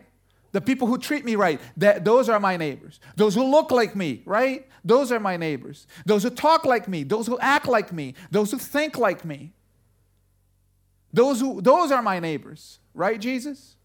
The 0.51 0.61
people 0.61 0.87
who 0.87 0.97
treat 0.97 1.25
me 1.25 1.35
right, 1.35 1.59
that, 1.77 2.05
those 2.05 2.29
are 2.29 2.39
my 2.39 2.57
neighbors. 2.57 2.99
Those 3.15 3.35
who 3.35 3.43
look 3.43 3.71
like 3.71 3.95
me, 3.95 4.21
right? 4.25 4.67
Those 4.85 5.11
are 5.11 5.19
my 5.19 5.37
neighbors. 5.37 5.87
Those 6.05 6.23
who 6.23 6.29
talk 6.29 6.63
like 6.63 6.87
me, 6.87 7.03
those 7.03 7.27
who 7.27 7.37
act 7.39 7.67
like 7.67 7.91
me, 7.91 8.13
those 8.31 8.51
who 8.51 8.57
think 8.57 8.97
like 8.97 9.25
me. 9.25 9.51
Those, 11.11 11.39
who, 11.39 11.61
those 11.61 11.91
are 11.91 12.01
my 12.01 12.19
neighbors, 12.19 12.79
right, 12.93 13.19
Jesus? 13.19 13.77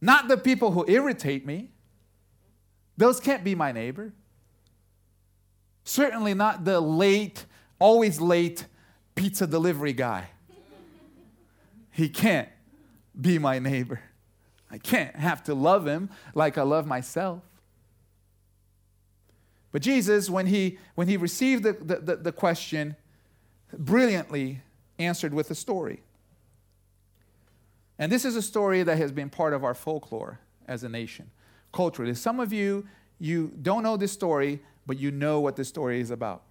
Not 0.00 0.28
the 0.28 0.36
people 0.36 0.72
who 0.72 0.84
irritate 0.88 1.46
me. 1.46 1.70
Those 2.96 3.20
can't 3.20 3.44
be 3.44 3.54
my 3.54 3.72
neighbor. 3.72 4.12
Certainly 5.84 6.34
not 6.34 6.64
the 6.64 6.80
late, 6.80 7.46
always 7.78 8.20
late 8.20 8.66
pizza 9.14 9.46
delivery 9.46 9.92
guy. 9.92 10.28
He 11.90 12.08
can't 12.08 12.48
be 13.20 13.38
my 13.38 13.58
neighbor. 13.58 14.00
I 14.70 14.78
can't 14.78 15.16
have 15.16 15.42
to 15.44 15.54
love 15.54 15.86
him 15.86 16.10
like 16.34 16.58
I 16.58 16.62
love 16.62 16.86
myself. 16.86 17.42
But 19.72 19.82
Jesus, 19.82 20.30
when 20.30 20.46
he, 20.46 20.78
when 20.94 21.08
he 21.08 21.16
received 21.16 21.62
the, 21.62 21.72
the, 21.72 22.16
the, 22.16 22.32
question, 22.32 22.96
brilliantly 23.76 24.62
answered 24.98 25.34
with 25.34 25.50
a 25.50 25.54
story. 25.54 26.02
And 27.98 28.12
this 28.12 28.24
is 28.24 28.36
a 28.36 28.42
story 28.42 28.82
that 28.82 28.96
has 28.98 29.10
been 29.10 29.28
part 29.28 29.52
of 29.52 29.64
our 29.64 29.74
folklore 29.74 30.38
as 30.66 30.84
a 30.84 30.88
nation, 30.88 31.30
culturally. 31.72 32.14
Some 32.14 32.38
of 32.38 32.52
you, 32.52 32.86
you 33.18 33.52
don't 33.60 33.82
know 33.82 33.96
this 33.96 34.12
story, 34.12 34.60
but 34.86 34.98
you 34.98 35.10
know 35.10 35.40
what 35.40 35.56
this 35.56 35.68
story 35.68 36.00
is 36.00 36.10
about. 36.10 36.42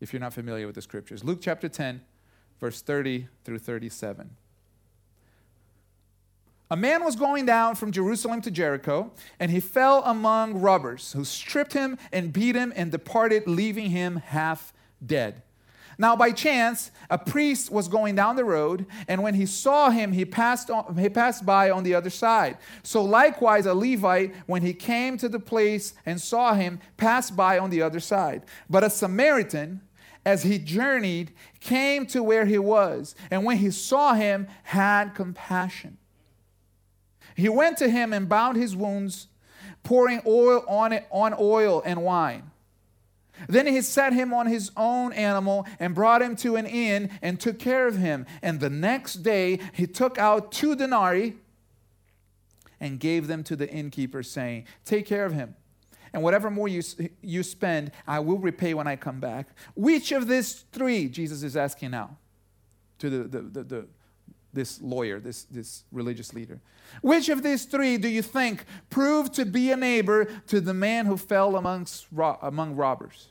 If 0.00 0.12
you're 0.12 0.20
not 0.20 0.34
familiar 0.34 0.66
with 0.66 0.74
the 0.74 0.82
scriptures, 0.82 1.22
Luke 1.22 1.38
chapter 1.40 1.68
10, 1.68 2.00
verse 2.60 2.82
30 2.82 3.28
through 3.44 3.58
37. 3.58 4.30
A 6.70 6.76
man 6.76 7.04
was 7.04 7.14
going 7.14 7.46
down 7.46 7.74
from 7.76 7.92
Jerusalem 7.92 8.40
to 8.40 8.50
Jericho, 8.50 9.12
and 9.38 9.50
he 9.50 9.60
fell 9.60 10.02
among 10.04 10.60
robbers 10.60 11.12
who 11.12 11.24
stripped 11.24 11.74
him 11.74 11.98
and 12.10 12.32
beat 12.32 12.56
him 12.56 12.72
and 12.74 12.90
departed, 12.90 13.46
leaving 13.46 13.90
him 13.90 14.16
half 14.16 14.72
dead. 15.04 15.42
Now, 15.98 16.16
by 16.16 16.32
chance, 16.32 16.90
a 17.08 17.18
priest 17.18 17.70
was 17.70 17.88
going 17.88 18.14
down 18.14 18.36
the 18.36 18.44
road, 18.44 18.86
and 19.06 19.22
when 19.22 19.34
he 19.34 19.46
saw 19.46 19.90
him, 19.90 20.12
he 20.12 20.24
passed, 20.24 20.70
on, 20.70 20.96
he 20.96 21.08
passed 21.08 21.46
by 21.46 21.70
on 21.70 21.84
the 21.84 21.94
other 21.94 22.10
side. 22.10 22.58
So, 22.82 23.02
likewise, 23.02 23.66
a 23.66 23.74
Levite, 23.74 24.34
when 24.46 24.62
he 24.62 24.74
came 24.74 25.16
to 25.18 25.28
the 25.28 25.38
place 25.38 25.94
and 26.04 26.20
saw 26.20 26.54
him, 26.54 26.80
passed 26.96 27.36
by 27.36 27.58
on 27.58 27.70
the 27.70 27.82
other 27.82 28.00
side. 28.00 28.42
But 28.68 28.84
a 28.84 28.90
Samaritan, 28.90 29.82
as 30.26 30.42
he 30.42 30.58
journeyed, 30.58 31.32
came 31.60 32.06
to 32.06 32.22
where 32.22 32.46
he 32.46 32.58
was, 32.58 33.14
and 33.30 33.44
when 33.44 33.58
he 33.58 33.70
saw 33.70 34.14
him, 34.14 34.48
had 34.64 35.14
compassion. 35.14 35.98
He 37.36 37.48
went 37.48 37.78
to 37.78 37.88
him 37.88 38.12
and 38.12 38.28
bound 38.28 38.56
his 38.56 38.74
wounds, 38.76 39.28
pouring 39.82 40.22
oil 40.26 40.64
on 40.66 40.92
it 40.92 41.06
on 41.10 41.34
oil 41.38 41.82
and 41.84 42.02
wine. 42.02 42.50
Then 43.48 43.66
he 43.66 43.80
set 43.82 44.12
him 44.12 44.32
on 44.32 44.46
his 44.46 44.70
own 44.76 45.12
animal 45.12 45.66
and 45.78 45.94
brought 45.94 46.22
him 46.22 46.36
to 46.36 46.56
an 46.56 46.66
inn 46.66 47.10
and 47.20 47.40
took 47.40 47.58
care 47.58 47.86
of 47.86 47.96
him. 47.96 48.26
And 48.42 48.60
the 48.60 48.70
next 48.70 49.16
day 49.16 49.60
he 49.72 49.86
took 49.86 50.18
out 50.18 50.52
two 50.52 50.76
denarii 50.76 51.36
and 52.80 53.00
gave 53.00 53.26
them 53.26 53.42
to 53.44 53.56
the 53.56 53.68
innkeeper, 53.68 54.22
saying, 54.22 54.66
Take 54.84 55.06
care 55.06 55.24
of 55.24 55.32
him. 55.32 55.56
And 56.12 56.22
whatever 56.22 56.48
more 56.48 56.68
you, 56.68 56.82
you 57.22 57.42
spend, 57.42 57.90
I 58.06 58.20
will 58.20 58.38
repay 58.38 58.72
when 58.72 58.86
I 58.86 58.94
come 58.94 59.18
back. 59.18 59.48
Which 59.74 60.12
of 60.12 60.28
these 60.28 60.64
three, 60.70 61.08
Jesus 61.08 61.42
is 61.42 61.56
asking 61.56 61.90
now 61.90 62.18
to 62.98 63.10
the, 63.10 63.18
the, 63.24 63.40
the, 63.40 63.64
the 63.64 63.86
this 64.54 64.80
lawyer, 64.80 65.20
this, 65.20 65.44
this 65.44 65.84
religious 65.92 66.32
leader. 66.32 66.60
Which 67.02 67.28
of 67.28 67.42
these 67.42 67.64
three 67.64 67.96
do 67.98 68.08
you 68.08 68.22
think 68.22 68.64
proved 68.90 69.34
to 69.34 69.44
be 69.44 69.70
a 69.70 69.76
neighbor 69.76 70.26
to 70.46 70.60
the 70.60 70.74
man 70.74 71.06
who 71.06 71.16
fell 71.16 71.56
amongst, 71.56 72.06
among 72.42 72.76
robbers? 72.76 73.28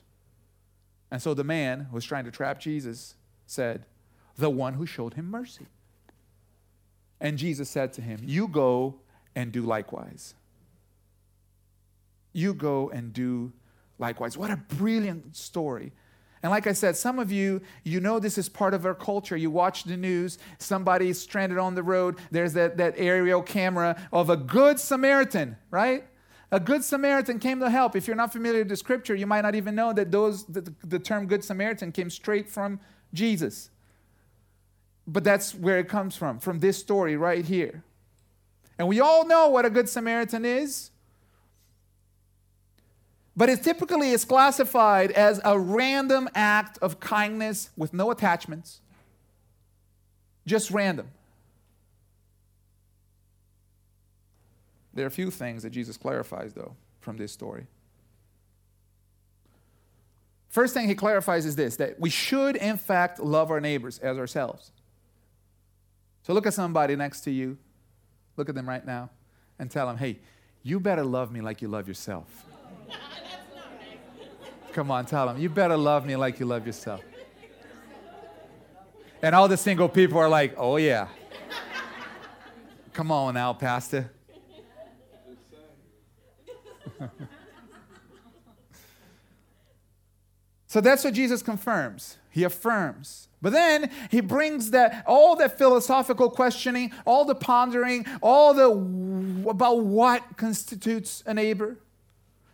And 1.09 1.21
so 1.21 1.33
the 1.33 1.43
man 1.43 1.81
who 1.81 1.95
was 1.95 2.05
trying 2.05 2.25
to 2.25 2.31
trap 2.31 2.59
Jesus 2.59 3.15
said, 3.45 3.85
The 4.37 4.49
one 4.49 4.73
who 4.73 4.85
showed 4.85 5.13
him 5.13 5.29
mercy. 5.29 5.67
And 7.21 7.37
Jesus 7.37 7.69
said 7.69 7.93
to 7.93 8.01
him, 8.01 8.19
You 8.23 8.47
go 8.47 8.95
and 9.35 9.51
do 9.51 9.61
likewise. 9.61 10.33
You 12.33 12.53
go 12.53 12.89
and 12.89 13.13
do 13.13 13.53
likewise. 13.99 14.37
What 14.37 14.49
a 14.51 14.57
brilliant 14.57 15.35
story 15.35 15.93
and 16.43 16.51
like 16.51 16.67
I 16.67 16.73
said, 16.73 16.97
some 16.97 17.19
of 17.19 17.31
you, 17.31 17.61
you 17.85 18.01
know 18.01 18.19
this 18.19 18.37
is 18.37 18.49
part 18.49 18.73
of 18.73 18.85
our 18.85 18.93
culture. 18.93 19.37
You 19.37 19.49
watch 19.49 19.85
the 19.85 19.95
news, 19.95 20.37
somebody's 20.59 21.17
stranded 21.17 21.57
on 21.57 21.73
the 21.73 21.83
road, 21.83 22.17
there's 22.31 22.51
that, 22.53 22.75
that 22.77 22.95
aerial 22.97 23.41
camera 23.41 23.95
of 24.11 24.29
a 24.29 24.35
good 24.35 24.77
Samaritan, 24.77 25.55
right? 25.71 26.05
A 26.51 26.59
good 26.59 26.83
Samaritan 26.83 27.39
came 27.39 27.61
to 27.61 27.69
help. 27.69 27.95
If 27.95 28.07
you're 28.07 28.17
not 28.17 28.33
familiar 28.33 28.59
with 28.59 28.69
the 28.69 28.75
scripture, 28.75 29.15
you 29.15 29.25
might 29.25 29.41
not 29.41 29.55
even 29.55 29.73
know 29.73 29.93
that 29.93 30.11
those 30.11 30.45
the, 30.45 30.71
the 30.83 30.99
term 30.99 31.27
good 31.27 31.43
Samaritan 31.43 31.93
came 31.93 32.09
straight 32.09 32.49
from 32.49 32.81
Jesus. 33.13 33.69
But 35.07 35.23
that's 35.23 35.55
where 35.55 35.79
it 35.79 35.87
comes 35.87 36.15
from, 36.15 36.39
from 36.39 36.59
this 36.59 36.77
story 36.77 37.15
right 37.15 37.43
here. 37.43 37.83
And 38.77 38.87
we 38.87 38.99
all 38.99 39.25
know 39.25 39.47
what 39.47 39.65
a 39.65 39.69
good 39.69 39.87
Samaritan 39.87 40.45
is. 40.45 40.91
But 43.35 43.49
it 43.49 43.63
typically 43.63 44.11
is 44.11 44.25
classified 44.25 45.11
as 45.11 45.41
a 45.43 45.57
random 45.57 46.29
act 46.35 46.77
of 46.81 46.99
kindness 46.99 47.69
with 47.75 47.93
no 47.93 48.11
attachments. 48.11 48.81
Just 50.45 50.69
random. 50.69 51.07
There 54.93 55.05
are 55.05 55.07
a 55.07 55.11
few 55.11 55.31
things 55.31 55.63
that 55.63 55.71
Jesus 55.71 55.97
clarifies, 55.97 56.53
though, 56.53 56.75
from 56.99 57.17
this 57.17 57.31
story. 57.31 57.65
First 60.49 60.75
thing 60.75 60.87
he 60.87 60.93
clarifies 60.93 61.47
is 61.47 61.55
this 61.55 61.77
that 61.77 61.99
we 61.99 62.11
should, 62.11 62.55
in 62.55 62.77
fact, 62.77 63.19
love 63.19 63.49
our 63.49 63.59
neighbors 63.59 63.97
as 63.97 64.19
ourselves. 64.19 64.71
So 66.21 66.33
look 66.33 66.45
at 66.45 66.53
somebody 66.53 66.95
next 66.95 67.21
to 67.21 67.31
you, 67.31 67.57
look 68.37 68.49
at 68.49 68.55
them 68.55 68.69
right 68.69 68.85
now, 68.85 69.09
and 69.57 69.71
tell 69.71 69.87
them, 69.87 69.97
hey, 69.97 70.19
you 70.61 70.79
better 70.79 71.03
love 71.03 71.31
me 71.31 71.41
like 71.41 71.63
you 71.63 71.67
love 71.67 71.87
yourself. 71.87 72.45
Come 74.73 74.89
on, 74.89 75.05
tell 75.05 75.27
them, 75.27 75.37
you 75.37 75.49
better 75.49 75.77
love 75.77 76.03
me 76.07 76.15
like 76.15 76.39
you 76.39 76.47
love 76.47 76.65
yourself. 76.65 77.01
And 79.21 79.35
all 79.35 79.47
the 79.47 79.55
single 79.55 79.87
people 79.87 80.17
are 80.17 80.27
like, 80.27 80.55
oh, 80.57 80.77
yeah. 80.77 81.09
Come 82.91 83.11
on 83.11 83.35
now, 83.35 83.53
Pastor. 83.53 84.11
so 90.65 90.81
that's 90.81 91.03
what 91.03 91.13
Jesus 91.13 91.43
confirms. 91.43 92.17
He 92.31 92.43
affirms. 92.43 93.27
But 93.43 93.53
then 93.53 93.91
he 94.09 94.21
brings 94.21 94.71
that 94.71 95.03
all 95.05 95.35
that 95.35 95.57
philosophical 95.57 96.31
questioning, 96.31 96.91
all 97.05 97.25
the 97.25 97.35
pondering, 97.35 98.07
all 98.21 98.55
the 98.55 98.69
about 99.49 99.81
what 99.81 100.35
constitutes 100.35 101.21
a 101.27 101.33
neighbor 101.35 101.77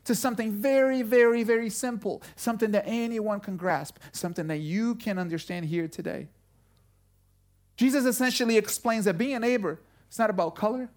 to 0.06 0.16
something 0.16 0.52
very, 0.52 1.02
very, 1.02 1.44
very 1.44 1.70
simple, 1.70 2.22
something 2.36 2.72
that 2.72 2.84
anyone 2.88 3.40
can 3.40 3.58
grasp, 3.58 3.98
something 4.12 4.48
that 4.48 4.58
you 4.58 4.96
can 4.96 5.20
understand 5.20 5.66
here 5.66 5.88
today. 5.88 6.28
Jesus 7.78 8.06
essentially 8.06 8.58
explains 8.58 9.06
that 9.06 9.18
being 9.18 9.36
a 9.36 9.40
neighbor, 9.40 9.80
it's 10.08 10.20
not 10.20 10.30
about 10.30 10.56
color, 10.56 10.90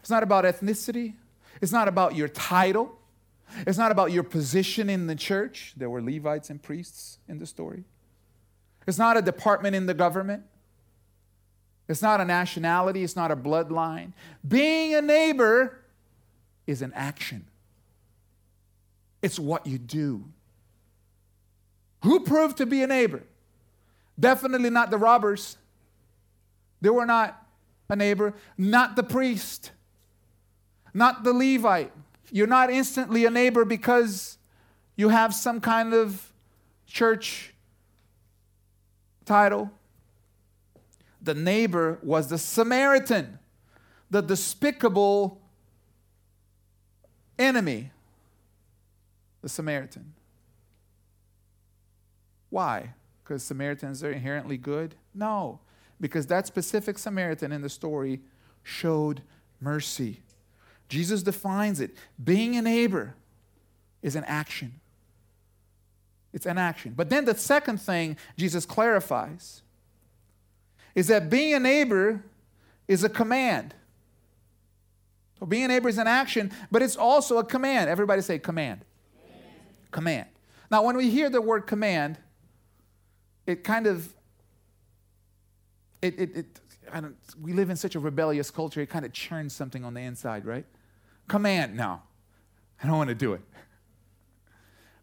it's 0.00 0.10
not 0.10 0.22
about 0.22 0.44
ethnicity, 0.44 1.14
it's 1.60 1.72
not 1.72 1.88
about 1.88 2.14
your 2.14 2.28
title, 2.28 2.98
It's 3.66 3.78
not 3.78 3.92
about 3.92 4.12
your 4.12 4.22
position 4.22 4.88
in 4.88 5.06
the 5.06 5.14
church. 5.14 5.74
There 5.76 5.90
were 5.90 6.02
Levites 6.02 6.50
and 6.50 6.62
priests 6.62 7.18
in 7.28 7.38
the 7.38 7.46
story. 7.46 7.84
It's 8.86 8.98
not 8.98 9.16
a 9.16 9.22
department 9.22 9.76
in 9.76 9.86
the 9.86 9.94
government. 9.94 10.44
It's 11.88 12.02
not 12.02 12.20
a 12.20 12.24
nationality. 12.24 13.02
It's 13.02 13.16
not 13.16 13.30
a 13.30 13.36
bloodline. 13.36 14.12
Being 14.46 14.94
a 14.94 15.02
neighbor 15.02 15.80
is 16.66 16.82
an 16.82 16.92
action, 16.94 17.46
it's 19.22 19.38
what 19.38 19.66
you 19.66 19.78
do. 19.78 20.24
Who 22.02 22.20
proved 22.20 22.56
to 22.58 22.66
be 22.66 22.82
a 22.82 22.86
neighbor? 22.86 23.22
Definitely 24.18 24.70
not 24.70 24.90
the 24.90 24.98
robbers. 24.98 25.56
They 26.80 26.90
were 26.90 27.06
not 27.06 27.46
a 27.88 27.96
neighbor, 27.96 28.34
not 28.56 28.96
the 28.96 29.02
priest, 29.02 29.72
not 30.94 31.24
the 31.24 31.32
Levite. 31.32 31.92
You're 32.30 32.46
not 32.46 32.70
instantly 32.70 33.24
a 33.24 33.30
neighbor 33.30 33.64
because 33.64 34.38
you 34.96 35.08
have 35.08 35.34
some 35.34 35.60
kind 35.60 35.92
of 35.92 36.32
church 36.86 37.52
title. 39.24 39.70
The 41.22 41.34
neighbor 41.34 41.98
was 42.02 42.28
the 42.28 42.38
Samaritan, 42.38 43.38
the 44.10 44.22
despicable 44.22 45.40
enemy, 47.38 47.90
the 49.42 49.48
Samaritan. 49.48 50.14
Why? 52.50 52.94
Because 53.22 53.42
Samaritans 53.42 54.02
are 54.02 54.10
inherently 54.10 54.56
good? 54.56 54.94
No, 55.14 55.60
because 56.00 56.26
that 56.26 56.46
specific 56.46 56.98
Samaritan 56.98 57.52
in 57.52 57.62
the 57.62 57.68
story 57.68 58.20
showed 58.62 59.22
mercy. 59.60 60.20
Jesus 60.88 61.22
defines 61.22 61.80
it. 61.80 61.94
Being 62.22 62.56
a 62.56 62.62
neighbor 62.62 63.14
is 64.02 64.16
an 64.16 64.24
action. 64.24 64.80
It's 66.32 66.46
an 66.46 66.58
action. 66.58 66.94
But 66.96 67.10
then 67.10 67.24
the 67.24 67.34
second 67.36 67.80
thing 67.80 68.16
Jesus 68.36 68.66
clarifies 68.66 69.62
is 70.94 71.08
that 71.08 71.30
being 71.30 71.54
a 71.54 71.60
neighbor 71.60 72.24
is 72.88 73.04
a 73.04 73.08
command. 73.08 73.74
So 75.38 75.46
being 75.46 75.64
a 75.64 75.68
neighbor 75.68 75.88
is 75.88 75.98
an 75.98 76.06
action, 76.06 76.50
but 76.70 76.82
it's 76.82 76.96
also 76.96 77.38
a 77.38 77.44
command. 77.44 77.88
Everybody 77.88 78.22
say 78.22 78.38
command. 78.38 78.84
Command. 79.90 80.28
Now, 80.70 80.84
when 80.84 80.96
we 80.96 81.10
hear 81.10 81.28
the 81.30 81.40
word 81.40 81.66
command, 81.66 82.18
it 83.46 83.64
kind 83.64 83.86
of 83.86 84.14
it, 86.02 86.18
it, 86.18 86.36
it 86.36 86.60
I 86.92 87.00
don't, 87.00 87.16
we 87.40 87.52
live 87.52 87.70
in 87.70 87.76
such 87.76 87.94
a 87.94 88.00
rebellious 88.00 88.50
culture, 88.50 88.80
it 88.80 88.88
kind 88.88 89.04
of 89.04 89.12
churns 89.12 89.54
something 89.54 89.84
on 89.84 89.94
the 89.94 90.00
inside, 90.00 90.44
right? 90.44 90.64
Command. 91.28 91.76
No, 91.76 92.00
I 92.82 92.86
don't 92.86 92.96
want 92.96 93.08
to 93.08 93.14
do 93.14 93.34
it. 93.34 93.42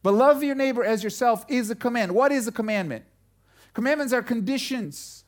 But 0.04 0.14
love 0.14 0.44
your 0.44 0.56
neighbor 0.56 0.84
as 0.84 1.04
yourself 1.04 1.46
is 1.48 1.70
a 1.70 1.76
command. 1.76 2.14
What 2.14 2.32
is 2.32 2.48
a 2.48 2.52
commandment? 2.52 3.06
Commandments 3.74 4.14
are 4.14 4.22
conditions 4.22 5.24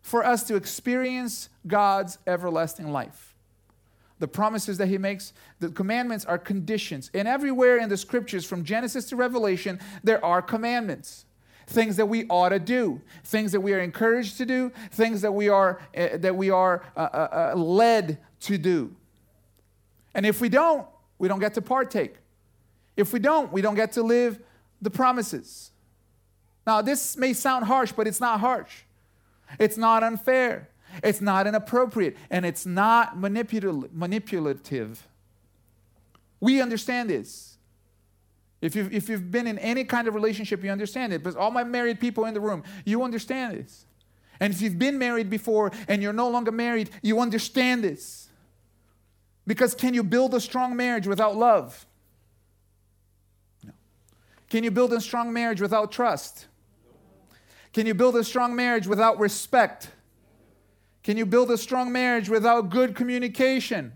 for 0.00 0.24
us 0.24 0.42
to 0.44 0.56
experience 0.56 1.48
God's 1.66 2.18
everlasting 2.26 2.92
life. 2.92 3.25
The 4.18 4.28
promises 4.28 4.78
that 4.78 4.88
He 4.88 4.98
makes, 4.98 5.32
the 5.60 5.68
commandments 5.68 6.24
are 6.24 6.38
conditions. 6.38 7.10
And 7.12 7.28
everywhere 7.28 7.78
in 7.78 7.88
the 7.88 7.96
scriptures, 7.96 8.44
from 8.44 8.64
Genesis 8.64 9.08
to 9.10 9.16
Revelation, 9.16 9.78
there 10.02 10.24
are 10.24 10.40
commandments 10.40 11.26
things 11.66 11.96
that 11.96 12.06
we 12.06 12.26
ought 12.28 12.50
to 12.50 12.60
do, 12.60 13.00
things 13.24 13.52
that 13.52 13.60
we 13.60 13.72
are 13.74 13.80
encouraged 13.80 14.38
to 14.38 14.46
do, 14.46 14.70
things 14.92 15.20
that 15.22 15.32
we 15.32 15.48
are, 15.48 15.80
uh, 15.96 16.16
that 16.18 16.36
we 16.36 16.50
are 16.50 16.82
uh, 16.96 17.00
uh, 17.00 17.50
uh, 17.54 17.58
led 17.58 18.18
to 18.40 18.56
do. 18.56 18.94
And 20.14 20.24
if 20.24 20.40
we 20.40 20.48
don't, 20.48 20.86
we 21.18 21.28
don't 21.28 21.40
get 21.40 21.54
to 21.54 21.62
partake. 21.62 22.14
If 22.96 23.12
we 23.12 23.18
don't, 23.18 23.52
we 23.52 23.62
don't 23.62 23.74
get 23.74 23.92
to 23.92 24.02
live 24.02 24.38
the 24.80 24.90
promises. 24.90 25.72
Now, 26.66 26.82
this 26.82 27.16
may 27.16 27.32
sound 27.32 27.64
harsh, 27.64 27.92
but 27.92 28.06
it's 28.06 28.20
not 28.20 28.40
harsh. 28.40 28.82
It's 29.58 29.76
not 29.76 30.02
unfair. 30.02 30.68
It's 31.02 31.20
not 31.20 31.46
inappropriate. 31.46 32.16
And 32.30 32.44
it's 32.46 32.66
not 32.66 33.16
manipul- 33.16 33.88
manipulative. 33.92 35.06
We 36.40 36.60
understand 36.60 37.10
this. 37.10 37.56
If 38.60 38.74
you've, 38.74 38.92
if 38.92 39.08
you've 39.08 39.30
been 39.30 39.46
in 39.46 39.58
any 39.58 39.84
kind 39.84 40.08
of 40.08 40.14
relationship, 40.14 40.64
you 40.64 40.70
understand 40.70 41.12
it. 41.12 41.22
But 41.22 41.36
all 41.36 41.50
my 41.50 41.64
married 41.64 42.00
people 42.00 42.24
in 42.24 42.34
the 42.34 42.40
room, 42.40 42.62
you 42.84 43.02
understand 43.02 43.54
this. 43.54 43.86
And 44.40 44.52
if 44.52 44.60
you've 44.60 44.78
been 44.78 44.98
married 44.98 45.30
before 45.30 45.72
and 45.88 46.02
you're 46.02 46.12
no 46.12 46.28
longer 46.28 46.52
married, 46.52 46.90
you 47.02 47.20
understand 47.20 47.84
this. 47.84 48.28
Because 49.46 49.74
can 49.74 49.94
you 49.94 50.02
build 50.02 50.34
a 50.34 50.40
strong 50.40 50.76
marriage 50.76 51.06
without 51.06 51.36
love? 51.36 51.86
No. 53.64 53.72
Can 54.50 54.64
you 54.64 54.70
build 54.70 54.92
a 54.92 55.00
strong 55.00 55.32
marriage 55.32 55.60
without 55.60 55.92
trust? 55.92 56.46
Can 57.72 57.86
you 57.86 57.94
build 57.94 58.16
a 58.16 58.24
strong 58.24 58.56
marriage 58.56 58.86
without 58.86 59.18
respect? 59.20 59.90
Can 61.06 61.16
you 61.16 61.24
build 61.24 61.52
a 61.52 61.56
strong 61.56 61.92
marriage 61.92 62.28
without 62.28 62.68
good 62.68 62.96
communication? 62.96 63.92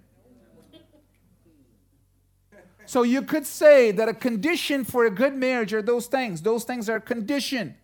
So 2.86 3.02
you 3.02 3.22
could 3.22 3.44
say 3.44 3.90
that 3.90 4.08
a 4.08 4.14
condition 4.14 4.84
for 4.84 5.04
a 5.04 5.10
good 5.10 5.34
marriage 5.34 5.74
are 5.74 5.82
those 5.82 6.06
things. 6.06 6.40
Those 6.40 6.62
things 6.62 6.88
are 6.88 7.00
condition. 7.00 7.74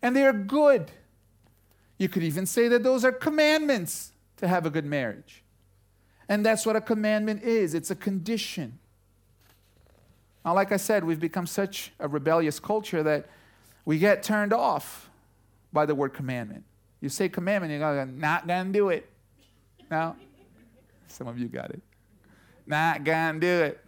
And 0.00 0.14
they 0.14 0.24
are 0.24 0.32
good. 0.32 0.92
You 1.98 2.08
could 2.08 2.22
even 2.22 2.46
say 2.46 2.68
that 2.68 2.84
those 2.84 3.04
are 3.04 3.10
commandments 3.10 4.12
to 4.36 4.46
have 4.46 4.66
a 4.66 4.70
good 4.70 4.86
marriage. 4.86 5.42
And 6.28 6.46
that's 6.46 6.64
what 6.64 6.76
a 6.76 6.80
commandment 6.80 7.42
is 7.42 7.74
it's 7.74 7.90
a 7.90 7.96
condition. 7.96 8.78
Now, 10.44 10.54
like 10.54 10.70
I 10.70 10.76
said, 10.76 11.02
we've 11.02 11.18
become 11.18 11.48
such 11.48 11.90
a 11.98 12.06
rebellious 12.06 12.60
culture 12.60 13.02
that 13.02 13.26
we 13.84 13.98
get 13.98 14.22
turned 14.22 14.52
off 14.52 15.10
by 15.72 15.86
the 15.86 15.96
word 15.96 16.14
commandment. 16.14 16.62
You 17.04 17.10
say 17.10 17.28
commandment, 17.28 17.70
you 17.70 17.78
go, 17.78 18.02
not 18.06 18.46
gonna 18.46 18.72
do 18.72 18.88
it. 18.88 19.06
No? 19.90 20.16
some 21.06 21.28
of 21.28 21.38
you 21.38 21.48
got 21.48 21.68
it. 21.68 21.82
Not 22.66 23.04
gonna 23.04 23.38
do 23.38 23.62
it. 23.64 23.84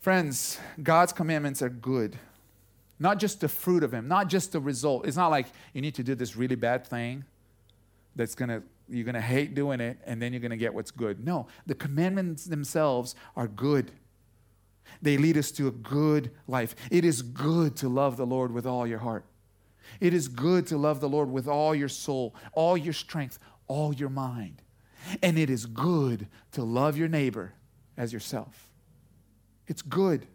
Friends, 0.00 0.58
God's 0.82 1.14
commandments 1.14 1.62
are 1.62 1.70
good. 1.70 2.18
Not 2.98 3.18
just 3.18 3.40
the 3.40 3.48
fruit 3.48 3.84
of 3.84 3.94
Him, 3.94 4.06
not 4.06 4.28
just 4.28 4.52
the 4.52 4.60
result. 4.60 5.06
It's 5.06 5.16
not 5.16 5.28
like 5.28 5.46
you 5.72 5.80
need 5.80 5.94
to 5.94 6.02
do 6.02 6.14
this 6.14 6.36
really 6.36 6.56
bad 6.56 6.86
thing 6.86 7.24
that's 8.14 8.34
gonna 8.34 8.62
you're 8.86 9.04
gonna 9.04 9.18
hate 9.18 9.54
doing 9.54 9.80
it 9.80 9.96
and 10.04 10.20
then 10.20 10.34
you're 10.34 10.42
gonna 10.42 10.58
get 10.58 10.74
what's 10.74 10.90
good. 10.90 11.24
No, 11.24 11.46
the 11.64 11.74
commandments 11.74 12.44
themselves 12.44 13.14
are 13.34 13.48
good. 13.48 13.92
They 15.00 15.16
lead 15.16 15.38
us 15.38 15.50
to 15.52 15.68
a 15.68 15.72
good 15.72 16.32
life. 16.46 16.76
It 16.90 17.06
is 17.06 17.22
good 17.22 17.76
to 17.76 17.88
love 17.88 18.18
the 18.18 18.26
Lord 18.26 18.52
with 18.52 18.66
all 18.66 18.86
your 18.86 18.98
heart. 18.98 19.24
It 20.00 20.14
is 20.14 20.28
good 20.28 20.66
to 20.68 20.76
love 20.76 21.00
the 21.00 21.08
Lord 21.08 21.30
with 21.30 21.48
all 21.48 21.74
your 21.74 21.88
soul, 21.88 22.34
all 22.52 22.76
your 22.76 22.92
strength, 22.92 23.38
all 23.66 23.92
your 23.92 24.08
mind. 24.08 24.62
And 25.22 25.38
it 25.38 25.50
is 25.50 25.66
good 25.66 26.28
to 26.52 26.62
love 26.62 26.96
your 26.96 27.08
neighbor 27.08 27.52
as 27.96 28.12
yourself. 28.12 28.70
It's 29.66 29.82
good. 29.82 30.26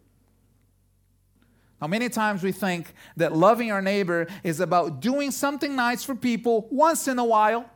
Now, 1.80 1.88
many 1.88 2.08
times 2.08 2.42
we 2.42 2.52
think 2.52 2.94
that 3.16 3.36
loving 3.36 3.72
our 3.72 3.82
neighbor 3.82 4.28
is 4.44 4.60
about 4.60 5.00
doing 5.00 5.30
something 5.30 5.74
nice 5.74 6.04
for 6.04 6.14
people 6.14 6.68
once 6.70 7.08
in 7.08 7.18
a 7.18 7.24
while. 7.24 7.68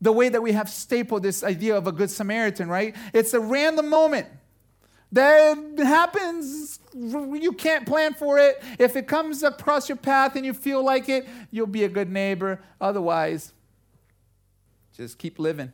The 0.00 0.10
way 0.10 0.28
that 0.28 0.42
we 0.42 0.52
have 0.52 0.68
stapled 0.68 1.22
this 1.22 1.44
idea 1.44 1.76
of 1.76 1.86
a 1.86 1.92
good 1.92 2.10
Samaritan, 2.10 2.68
right? 2.68 2.96
It's 3.12 3.34
a 3.34 3.40
random 3.40 3.88
moment 3.88 4.26
that 5.12 5.58
happens. 5.78 6.80
You 6.94 7.52
can't 7.52 7.86
plan 7.86 8.14
for 8.14 8.38
it. 8.38 8.62
If 8.78 8.96
it 8.96 9.06
comes 9.06 9.42
across 9.42 9.88
your 9.88 9.96
path 9.96 10.36
and 10.36 10.44
you 10.44 10.54
feel 10.54 10.84
like 10.84 11.08
it, 11.08 11.28
you'll 11.50 11.66
be 11.66 11.84
a 11.84 11.88
good 11.88 12.10
neighbor. 12.10 12.60
Otherwise, 12.80 13.52
just 14.96 15.18
keep 15.18 15.38
living. 15.38 15.72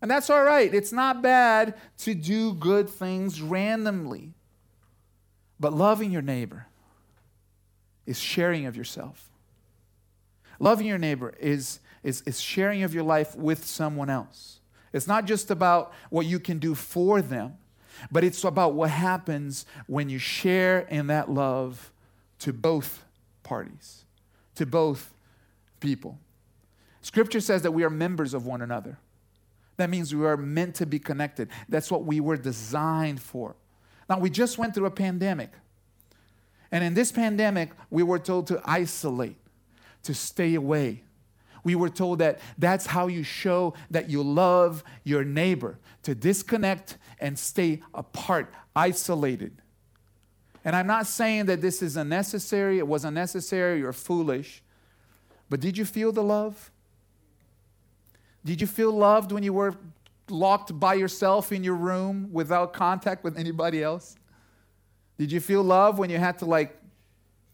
And 0.00 0.10
that's 0.10 0.28
all 0.28 0.42
right. 0.42 0.72
It's 0.72 0.92
not 0.92 1.22
bad 1.22 1.74
to 1.98 2.14
do 2.14 2.54
good 2.54 2.88
things 2.88 3.40
randomly. 3.40 4.34
But 5.60 5.72
loving 5.72 6.10
your 6.10 6.22
neighbor 6.22 6.66
is 8.06 8.18
sharing 8.18 8.66
of 8.66 8.76
yourself. 8.76 9.30
Loving 10.58 10.86
your 10.86 10.98
neighbor 10.98 11.34
is, 11.40 11.80
is, 12.02 12.22
is 12.26 12.40
sharing 12.40 12.82
of 12.82 12.94
your 12.94 13.02
life 13.02 13.34
with 13.36 13.64
someone 13.64 14.10
else. 14.10 14.60
It's 14.92 15.06
not 15.06 15.24
just 15.24 15.50
about 15.50 15.92
what 16.10 16.26
you 16.26 16.38
can 16.38 16.58
do 16.58 16.74
for 16.74 17.20
them, 17.20 17.56
but 18.10 18.24
it's 18.24 18.42
about 18.44 18.74
what 18.74 18.90
happens 18.90 19.66
when 19.86 20.08
you 20.08 20.18
share 20.18 20.80
in 20.80 21.06
that 21.08 21.30
love 21.30 21.92
to 22.40 22.52
both 22.52 23.04
parties, 23.42 24.04
to 24.54 24.66
both 24.66 25.14
people. 25.80 26.18
Scripture 27.00 27.40
says 27.40 27.62
that 27.62 27.72
we 27.72 27.84
are 27.84 27.90
members 27.90 28.34
of 28.34 28.46
one 28.46 28.62
another. 28.62 28.98
That 29.76 29.90
means 29.90 30.14
we 30.14 30.24
are 30.24 30.36
meant 30.36 30.76
to 30.76 30.86
be 30.86 30.98
connected. 30.98 31.48
That's 31.68 31.90
what 31.90 32.04
we 32.04 32.20
were 32.20 32.36
designed 32.36 33.20
for. 33.20 33.56
Now, 34.08 34.18
we 34.18 34.30
just 34.30 34.58
went 34.58 34.74
through 34.74 34.86
a 34.86 34.90
pandemic. 34.90 35.50
And 36.70 36.84
in 36.84 36.94
this 36.94 37.12
pandemic, 37.12 37.70
we 37.90 38.02
were 38.02 38.18
told 38.18 38.46
to 38.48 38.60
isolate, 38.64 39.36
to 40.04 40.14
stay 40.14 40.54
away. 40.54 41.02
We 41.64 41.74
were 41.74 41.88
told 41.88 42.20
that 42.20 42.38
that's 42.58 42.86
how 42.86 43.08
you 43.08 43.22
show 43.22 43.74
that 43.90 44.10
you 44.10 44.22
love 44.22 44.84
your 45.02 45.24
neighbor 45.24 45.78
to 46.02 46.14
disconnect 46.14 46.98
and 47.18 47.38
stay 47.38 47.82
apart, 47.94 48.52
isolated. 48.76 49.56
And 50.64 50.76
I'm 50.76 50.86
not 50.86 51.06
saying 51.06 51.46
that 51.46 51.60
this 51.60 51.82
is 51.82 51.96
unnecessary, 51.96 52.78
it 52.78 52.86
was 52.86 53.04
unnecessary 53.04 53.82
or 53.82 53.92
foolish, 53.92 54.62
but 55.50 55.60
did 55.60 55.76
you 55.76 55.84
feel 55.84 56.12
the 56.12 56.22
love? 56.22 56.70
Did 58.44 58.60
you 58.60 58.66
feel 58.66 58.92
loved 58.92 59.32
when 59.32 59.42
you 59.42 59.52
were 59.52 59.74
locked 60.28 60.78
by 60.78 60.94
yourself 60.94 61.52
in 61.52 61.64
your 61.64 61.74
room 61.74 62.28
without 62.32 62.72
contact 62.72 63.24
with 63.24 63.38
anybody 63.38 63.82
else? 63.82 64.16
Did 65.18 65.32
you 65.32 65.40
feel 65.40 65.62
love 65.62 65.98
when 65.98 66.10
you 66.10 66.18
had 66.18 66.38
to 66.40 66.44
like 66.44 66.78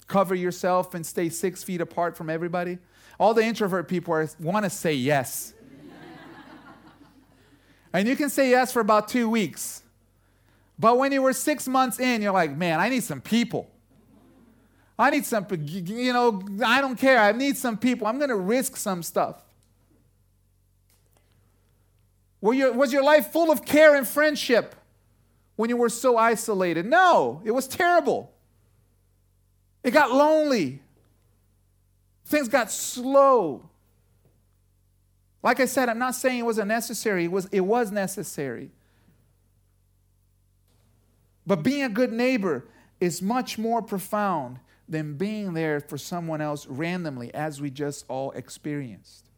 cover 0.07 0.35
yourself 0.35 0.95
and 0.95 1.05
stay 1.05 1.29
six 1.29 1.63
feet 1.63 1.81
apart 1.81 2.17
from 2.17 2.31
everybody? 2.31 2.79
All 3.21 3.35
the 3.35 3.45
introvert 3.45 3.87
people 3.87 4.27
want 4.41 4.65
to 4.65 4.71
say 4.71 4.95
yes. 4.95 5.53
and 7.93 8.09
you 8.09 8.17
can 8.17 8.31
say 8.31 8.49
yes 8.49 8.73
for 8.73 8.81
about 8.81 9.09
two 9.09 9.29
weeks. 9.29 9.83
But 10.79 10.97
when 10.97 11.13
you 11.13 11.21
were 11.21 11.35
six 11.35 11.69
months 11.69 12.01
in, 12.01 12.23
you're 12.23 12.33
like, 12.33 12.57
man, 12.57 12.81
I 12.81 12.89
need 12.89 13.05
some 13.05 13.21
people. 13.21 13.71
I 14.99 15.11
need 15.11 15.27
some, 15.27 15.47
you 15.51 16.15
know, 16.15 16.43
I 16.65 16.81
don't 16.81 16.97
care. 16.97 17.19
I 17.19 17.33
need 17.33 17.59
some 17.59 17.77
people. 17.77 18.07
I'm 18.07 18.17
going 18.17 18.31
to 18.31 18.37
risk 18.37 18.79
some 18.79 19.03
stuff. 19.03 19.37
was 22.41 22.91
your 22.91 23.05
life 23.05 23.31
full 23.33 23.51
of 23.53 23.67
care 23.67 23.97
and 23.97 24.09
friendship 24.09 24.75
when 25.57 25.69
you 25.69 25.77
were 25.77 25.91
so 25.91 26.17
isolated? 26.17 26.87
No, 26.87 27.43
it 27.45 27.51
was 27.51 27.69
terrible. 27.69 28.33
It 29.85 29.91
got 29.91 30.11
lonely. 30.11 30.81
Things 32.31 32.47
got 32.47 32.71
slow. 32.71 33.69
Like 35.43 35.59
I 35.59 35.65
said, 35.65 35.89
I'm 35.89 35.99
not 35.99 36.15
saying 36.15 36.39
it 36.39 36.45
was 36.47 36.59
unnecessary, 36.59 37.25
it 37.25 37.33
was, 37.33 37.47
it 37.47 37.63
was 37.63 37.91
necessary. 37.91 38.71
But 41.45 41.65
being 41.65 41.83
a 41.83 41.89
good 41.89 42.13
neighbor 42.13 42.69
is 43.01 43.21
much 43.21 43.59
more 43.59 43.83
profound 43.83 44.61
than 44.89 45.15
being 45.15 45.55
there 45.55 45.81
for 45.81 45.99
someone 45.99 46.41
else 46.41 46.69
randomly, 46.69 47.35
as 47.35 47.61
we 47.61 47.69
just 47.69 48.05
all 48.07 48.31
experienced. 48.33 49.29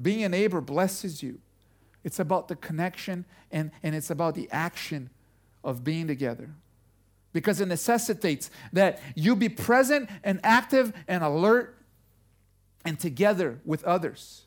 Being 0.00 0.24
a 0.24 0.28
neighbor 0.30 0.62
blesses 0.62 1.22
you. 1.22 1.38
It's 2.02 2.18
about 2.18 2.48
the 2.48 2.56
connection 2.56 3.26
and, 3.52 3.70
and 3.82 3.94
it's 3.94 4.08
about 4.08 4.34
the 4.34 4.48
action 4.50 5.10
of 5.62 5.84
being 5.84 6.06
together. 6.06 6.54
Because 7.34 7.60
it 7.60 7.66
necessitates 7.66 8.50
that 8.72 9.02
you 9.14 9.36
be 9.36 9.50
present 9.50 10.08
and 10.22 10.40
active 10.42 10.94
and 11.06 11.22
alert 11.22 11.76
and 12.86 12.98
together 12.98 13.60
with 13.66 13.84
others. 13.84 14.44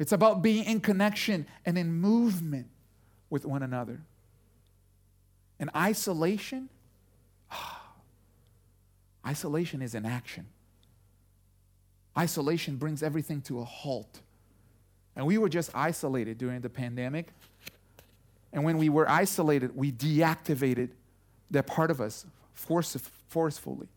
It's 0.00 0.10
about 0.10 0.42
being 0.42 0.64
in 0.64 0.80
connection 0.80 1.46
and 1.64 1.78
in 1.78 1.92
movement 1.92 2.66
with 3.30 3.44
one 3.44 3.62
another. 3.62 4.00
And 5.60 5.70
isolation, 5.76 6.68
isolation 9.26 9.82
is 9.82 9.94
inaction. 9.94 10.46
Isolation 12.18 12.76
brings 12.76 13.02
everything 13.02 13.42
to 13.42 13.60
a 13.60 13.64
halt. 13.64 14.20
And 15.14 15.26
we 15.26 15.38
were 15.38 15.48
just 15.48 15.70
isolated 15.74 16.38
during 16.38 16.62
the 16.62 16.70
pandemic. 16.70 17.28
And 18.52 18.64
when 18.64 18.78
we 18.78 18.88
were 18.88 19.08
isolated, 19.08 19.76
we 19.76 19.92
deactivated 19.92 20.90
that 21.52 21.66
part 21.66 21.90
of 21.90 22.00
us 22.00 22.26
force, 22.54 22.96
forcefully. 23.28 23.88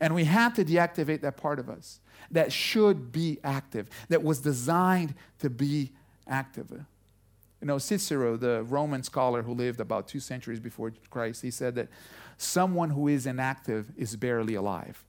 And 0.00 0.14
we 0.14 0.24
had 0.24 0.54
to 0.56 0.64
deactivate 0.64 1.20
that 1.20 1.36
part 1.36 1.58
of 1.58 1.68
us 1.68 2.00
that 2.30 2.52
should 2.52 3.12
be 3.12 3.38
active, 3.44 3.88
that 4.08 4.22
was 4.22 4.40
designed 4.40 5.14
to 5.38 5.50
be 5.50 5.92
active. 6.26 6.70
You 6.70 7.66
know, 7.68 7.78
Cicero, 7.78 8.36
the 8.36 8.64
Roman 8.64 9.02
scholar 9.02 9.42
who 9.42 9.54
lived 9.54 9.80
about 9.80 10.08
two 10.08 10.18
centuries 10.18 10.58
before 10.58 10.92
Christ, 11.10 11.42
he 11.42 11.50
said 11.50 11.74
that 11.76 11.88
someone 12.36 12.90
who 12.90 13.06
is 13.06 13.26
inactive 13.26 13.92
is 13.96 14.16
barely 14.16 14.54
alive. 14.54 15.04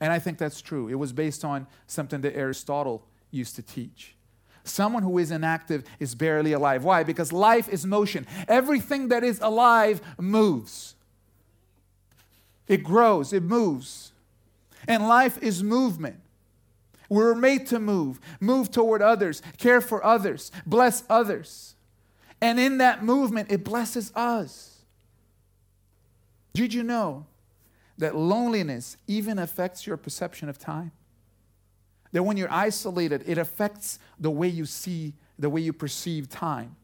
And 0.00 0.12
I 0.12 0.18
think 0.18 0.38
that's 0.38 0.60
true. 0.60 0.88
It 0.88 0.96
was 0.96 1.12
based 1.12 1.44
on 1.44 1.66
something 1.86 2.20
that 2.20 2.36
Aristotle 2.36 3.06
used 3.30 3.56
to 3.56 3.62
teach. 3.62 4.14
Someone 4.64 5.02
who 5.02 5.18
is 5.18 5.30
inactive 5.30 5.84
is 5.98 6.14
barely 6.14 6.52
alive. 6.52 6.84
Why? 6.84 7.02
Because 7.02 7.32
life 7.32 7.68
is 7.68 7.86
motion. 7.86 8.26
Everything 8.46 9.08
that 9.08 9.24
is 9.24 9.40
alive 9.40 10.00
moves, 10.18 10.94
it 12.66 12.82
grows, 12.82 13.32
it 13.32 13.42
moves. 13.42 14.12
And 14.86 15.08
life 15.08 15.42
is 15.42 15.62
movement. 15.62 16.20
We're 17.08 17.34
made 17.34 17.66
to 17.68 17.78
move, 17.78 18.20
move 18.40 18.70
toward 18.70 19.00
others, 19.00 19.42
care 19.56 19.80
for 19.80 20.04
others, 20.04 20.52
bless 20.66 21.04
others. 21.08 21.74
And 22.40 22.60
in 22.60 22.78
that 22.78 23.02
movement, 23.02 23.50
it 23.50 23.64
blesses 23.64 24.12
us. 24.14 24.82
Did 26.52 26.74
you 26.74 26.82
know 26.82 27.26
that 27.96 28.14
loneliness 28.14 28.96
even 29.06 29.38
affects 29.38 29.86
your 29.86 29.96
perception 29.96 30.48
of 30.48 30.58
time? 30.58 30.92
That 32.12 32.22
when 32.22 32.36
you're 32.36 32.52
isolated, 32.52 33.24
it 33.26 33.38
affects 33.38 33.98
the 34.18 34.30
way 34.30 34.48
you 34.48 34.64
see, 34.64 35.14
the 35.38 35.50
way 35.50 35.60
you 35.60 35.72
perceive 35.72 36.28
time. 36.28 36.76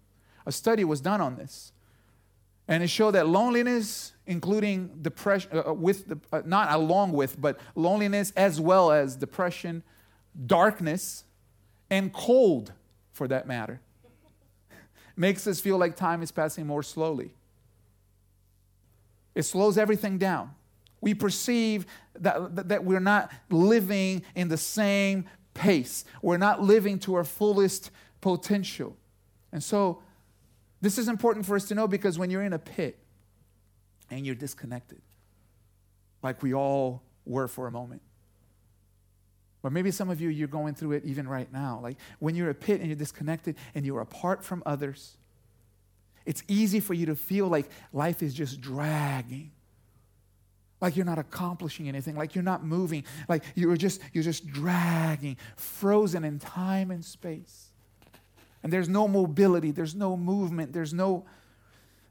A 0.46 0.52
study 0.52 0.84
was 0.84 1.00
done 1.00 1.20
on 1.20 1.36
this. 1.36 1.72
And 2.66 2.82
it 2.82 2.88
showed 2.88 3.12
that 3.12 3.28
loneliness, 3.28 4.12
including 4.26 4.90
depression, 5.02 5.50
uh, 5.52 5.70
uh 5.70 5.72
with 5.74 6.08
the, 6.08 6.18
uh, 6.32 6.42
not 6.44 6.72
along 6.72 7.12
with, 7.12 7.40
but 7.40 7.58
loneliness 7.74 8.32
as 8.36 8.60
well 8.60 8.90
as 8.90 9.16
depression, 9.16 9.82
darkness, 10.46 11.24
and 11.90 12.12
cold, 12.12 12.72
for 13.12 13.28
that 13.28 13.46
matter, 13.46 13.80
makes 15.16 15.46
us 15.46 15.60
feel 15.60 15.76
like 15.76 15.94
time 15.94 16.22
is 16.22 16.32
passing 16.32 16.66
more 16.66 16.82
slowly. 16.82 17.34
It 19.34 19.42
slows 19.42 19.76
everything 19.76 20.16
down. 20.16 20.52
We 21.00 21.12
perceive 21.12 21.86
that, 22.20 22.68
that 22.68 22.84
we're 22.84 23.00
not 23.00 23.30
living 23.50 24.22
in 24.34 24.48
the 24.48 24.56
same 24.56 25.24
pace, 25.52 26.04
we're 26.22 26.36
not 26.36 26.62
living 26.62 26.98
to 27.00 27.14
our 27.14 27.24
fullest 27.24 27.90
potential. 28.20 28.96
And 29.52 29.62
so, 29.62 30.02
this 30.80 30.98
is 30.98 31.08
important 31.08 31.46
for 31.46 31.56
us 31.56 31.66
to 31.68 31.74
know 31.74 31.88
because 31.88 32.18
when 32.18 32.30
you're 32.30 32.42
in 32.42 32.52
a 32.52 32.58
pit 32.58 32.98
and 34.10 34.26
you're 34.26 34.34
disconnected, 34.34 35.00
like 36.22 36.42
we 36.42 36.52
all 36.52 37.02
were 37.24 37.48
for 37.48 37.66
a 37.66 37.70
moment, 37.70 38.02
or 39.64 39.70
maybe 39.70 39.90
some 39.90 40.10
of 40.10 40.20
you, 40.20 40.28
you're 40.28 40.46
going 40.46 40.74
through 40.74 40.92
it 40.92 41.04
even 41.06 41.26
right 41.26 41.50
now. 41.50 41.80
Like 41.82 41.96
when 42.18 42.34
you're 42.34 42.48
in 42.48 42.50
a 42.50 42.54
pit 42.54 42.80
and 42.80 42.88
you're 42.88 42.96
disconnected 42.96 43.56
and 43.74 43.86
you're 43.86 44.02
apart 44.02 44.44
from 44.44 44.62
others, 44.66 45.16
it's 46.26 46.42
easy 46.48 46.80
for 46.80 46.92
you 46.92 47.06
to 47.06 47.16
feel 47.16 47.48
like 47.48 47.70
life 47.90 48.22
is 48.22 48.34
just 48.34 48.60
dragging. 48.60 49.52
Like 50.84 50.96
you're 50.96 51.06
not 51.06 51.18
accomplishing 51.18 51.88
anything, 51.88 52.14
like 52.14 52.34
you're 52.34 52.44
not 52.44 52.62
moving, 52.62 53.04
like 53.26 53.42
you're 53.54 53.74
just 53.74 54.02
you're 54.12 54.22
just 54.22 54.46
dragging, 54.46 55.38
frozen 55.56 56.24
in 56.24 56.38
time 56.38 56.90
and 56.90 57.02
space. 57.02 57.70
And 58.62 58.70
there's 58.70 58.86
no 58.86 59.08
mobility, 59.08 59.70
there's 59.70 59.94
no 59.94 60.14
movement, 60.14 60.74
there's 60.74 60.92
no 60.92 61.24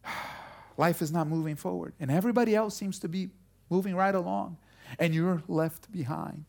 life 0.77 1.03
is 1.03 1.11
not 1.11 1.27
moving 1.27 1.55
forward. 1.55 1.93
And 1.99 2.09
everybody 2.09 2.55
else 2.55 2.75
seems 2.75 2.97
to 3.01 3.07
be 3.07 3.29
moving 3.69 3.93
right 3.93 4.15
along, 4.15 4.57
and 4.97 5.13
you're 5.13 5.43
left 5.47 5.91
behind. 5.91 6.45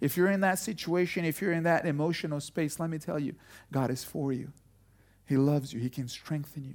If 0.00 0.16
you're 0.16 0.32
in 0.32 0.40
that 0.40 0.58
situation, 0.58 1.24
if 1.24 1.40
you're 1.40 1.52
in 1.52 1.62
that 1.62 1.86
emotional 1.86 2.40
space, 2.40 2.80
let 2.80 2.90
me 2.90 2.98
tell 2.98 3.20
you, 3.20 3.36
God 3.70 3.92
is 3.92 4.02
for 4.02 4.32
you. 4.32 4.50
He 5.26 5.36
loves 5.36 5.72
you. 5.72 5.78
He 5.78 5.90
can 5.90 6.08
strengthen 6.08 6.64
you. 6.64 6.74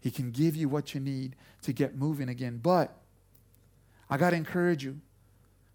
He 0.00 0.10
can 0.10 0.32
give 0.32 0.56
you 0.56 0.68
what 0.68 0.92
you 0.92 1.00
need 1.00 1.36
to 1.62 1.72
get 1.72 1.94
moving 1.94 2.28
again. 2.28 2.58
But 2.60 2.98
I 4.08 4.16
got 4.16 4.30
to 4.30 4.36
encourage 4.36 4.84
you 4.84 5.00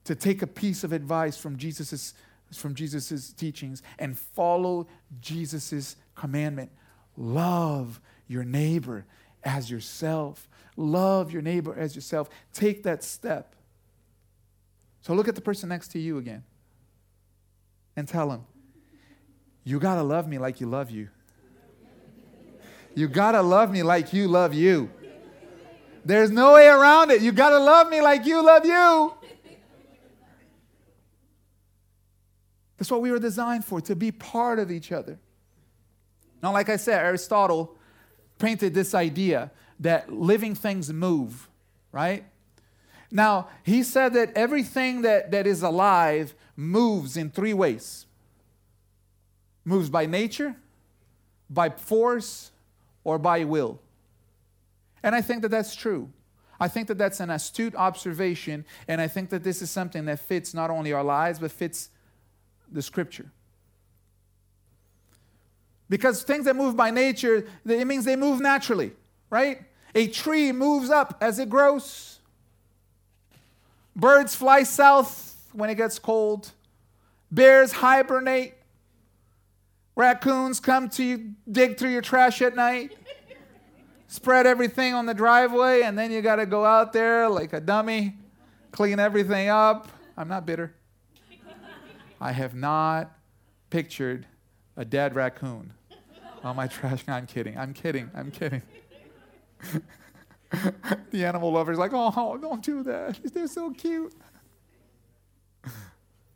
to 0.06 0.16
take 0.16 0.42
a 0.42 0.48
piece 0.48 0.84
of 0.84 0.94
advice 0.94 1.38
from 1.38 1.58
Jesus's 1.58 2.14
from 2.52 2.74
Jesus's 2.74 3.32
teachings 3.34 3.84
and 4.00 4.18
follow 4.18 4.88
Jesus's 5.22 5.96
commandment. 6.16 6.72
Love 7.16 8.02
your 8.28 8.44
neighbor 8.44 9.06
as 9.44 9.70
yourself. 9.70 10.48
Love 10.76 11.32
your 11.32 11.42
neighbor 11.42 11.76
as 11.78 11.96
yourself. 11.96 12.30
Take 12.54 12.84
that 12.84 13.04
step. 13.04 13.56
So 15.02 15.14
look 15.14 15.28
at 15.28 15.36
the 15.36 15.42
person 15.42 15.70
next 15.70 15.90
to 15.90 16.00
you 16.00 16.18
again 16.18 16.44
and 17.96 18.08
tell 18.08 18.32
him, 18.32 18.46
You 19.64 19.80
got 19.80 19.96
to 19.96 20.04
love 20.04 20.28
me 20.28 20.38
like 20.38 20.60
you 20.60 20.68
love 20.68 20.90
you. 20.90 21.10
You 22.96 23.08
got 23.08 23.34
to 23.34 23.42
love 23.42 23.72
me 23.72 23.84
like 23.84 24.14
you 24.14 24.28
love 24.28 24.54
you. 24.54 24.90
There's 26.10 26.32
no 26.32 26.56
way 26.56 26.66
around 26.66 27.12
it. 27.12 27.22
You 27.22 27.32
got 27.32 27.50
to 27.50 27.60
love 27.60 27.88
me 27.88 28.02
like 28.02 28.26
you 28.26 28.44
love 28.44 28.66
you. 28.66 29.14
That's 32.80 32.90
what 32.90 33.04
we 33.04 33.12
were 33.12 33.20
designed 33.20 33.64
for, 33.64 33.80
to 33.82 33.96
be 33.96 34.12
part 34.12 34.58
of 34.58 34.72
each 34.72 34.92
other. 34.92 35.20
Now, 36.42 36.52
like 36.52 36.68
I 36.68 36.78
said, 36.78 37.00
Aristotle 37.00 37.78
painted 38.40 38.74
this 38.74 38.96
idea 38.96 39.52
that 39.82 40.12
living 40.12 40.56
things 40.56 40.92
move, 40.92 41.48
right? 41.92 42.24
Now, 43.12 43.50
he 43.62 43.84
said 43.84 44.16
that 44.16 44.36
everything 44.36 45.04
that, 45.04 45.30
that 45.30 45.46
is 45.46 45.62
alive 45.62 46.34
moves 46.56 47.18
in 47.18 47.30
three 47.30 47.54
ways 47.54 48.08
moves 49.64 49.92
by 49.92 50.08
nature, 50.08 50.56
by 51.52 51.70
force, 51.70 52.50
or 53.04 53.20
by 53.20 53.44
will. 53.44 53.80
And 55.04 55.16
I 55.16 55.22
think 55.22 55.42
that 55.42 55.50
that's 55.50 55.76
true. 55.76 56.12
I 56.60 56.68
think 56.68 56.88
that 56.90 56.98
that's 56.98 57.20
an 57.20 57.30
astute 57.30 57.74
observation, 57.76 58.66
and 58.88 59.00
I 59.00 59.08
think 59.08 59.30
that 59.30 59.44
this 59.44 59.62
is 59.62 59.72
something 59.72 60.06
that 60.06 60.20
fits 60.20 60.54
not 60.54 60.70
only 60.70 60.92
our 60.92 61.04
lives, 61.04 61.40
but 61.40 61.52
fits 61.52 61.90
the 62.70 62.82
scripture. 62.82 63.32
Because 65.88 66.22
things 66.24 66.46
that 66.46 66.56
move 66.56 66.76
by 66.76 66.92
nature, 66.92 67.48
it 67.66 67.88
means 67.88 68.04
they 68.04 68.18
move 68.18 68.42
naturally, 68.42 68.92
right? 69.30 69.62
A 69.96 70.08
tree 70.08 70.52
moves 70.52 70.90
up 70.90 71.18
as 71.22 71.40
it 71.40 71.50
grows. 71.50 72.20
Birds 73.96 74.36
fly 74.36 74.64
south 74.64 75.38
when 75.54 75.70
it 75.70 75.76
gets 75.76 75.98
cold. 75.98 76.52
Bears 77.32 77.72
hibernate. 77.72 78.56
Raccoons 79.96 80.60
come 80.60 80.90
to 80.90 81.04
you, 81.04 81.34
dig 81.52 81.78
through 81.78 81.90
your 81.90 82.02
trash 82.02 82.42
at 82.42 82.56
night 82.56 82.96
spread 84.10 84.46
everything 84.48 84.94
on 84.94 85.06
the 85.06 85.14
driveway, 85.14 85.84
and 85.84 85.98
then 85.98 86.12
you 86.12 86.22
got 86.22 86.38
to 86.38 86.46
go 86.46 86.66
out 86.66 86.92
there 86.92 87.30
like 87.30 87.54
a 87.54 87.62
dummy, 87.62 88.18
clean 88.72 89.00
everything 89.00 89.48
up. 89.48 89.88
I'm 90.18 90.28
not 90.28 90.46
bitter. 90.46 90.76
I 92.20 92.34
have 92.34 92.54
not 92.54 93.12
pictured 93.70 94.26
a 94.76 94.84
dead 94.84 95.16
raccoon 95.16 95.72
on 96.44 96.58
my 96.58 96.68
trash. 96.68 97.08
No, 97.08 97.14
I'm 97.14 97.28
kidding. 97.28 97.58
I'm 97.58 97.74
kidding. 97.74 98.12
I'm 98.14 98.32
kidding. 98.32 98.62
the 101.12 101.26
animal 101.26 101.52
lover's 101.52 101.78
like, 101.78 101.94
oh, 101.94 102.12
oh 102.18 102.38
don't 102.38 102.64
do 102.64 102.84
that. 102.84 103.20
They're 103.34 103.48
so 103.48 103.72
cute. 103.72 104.14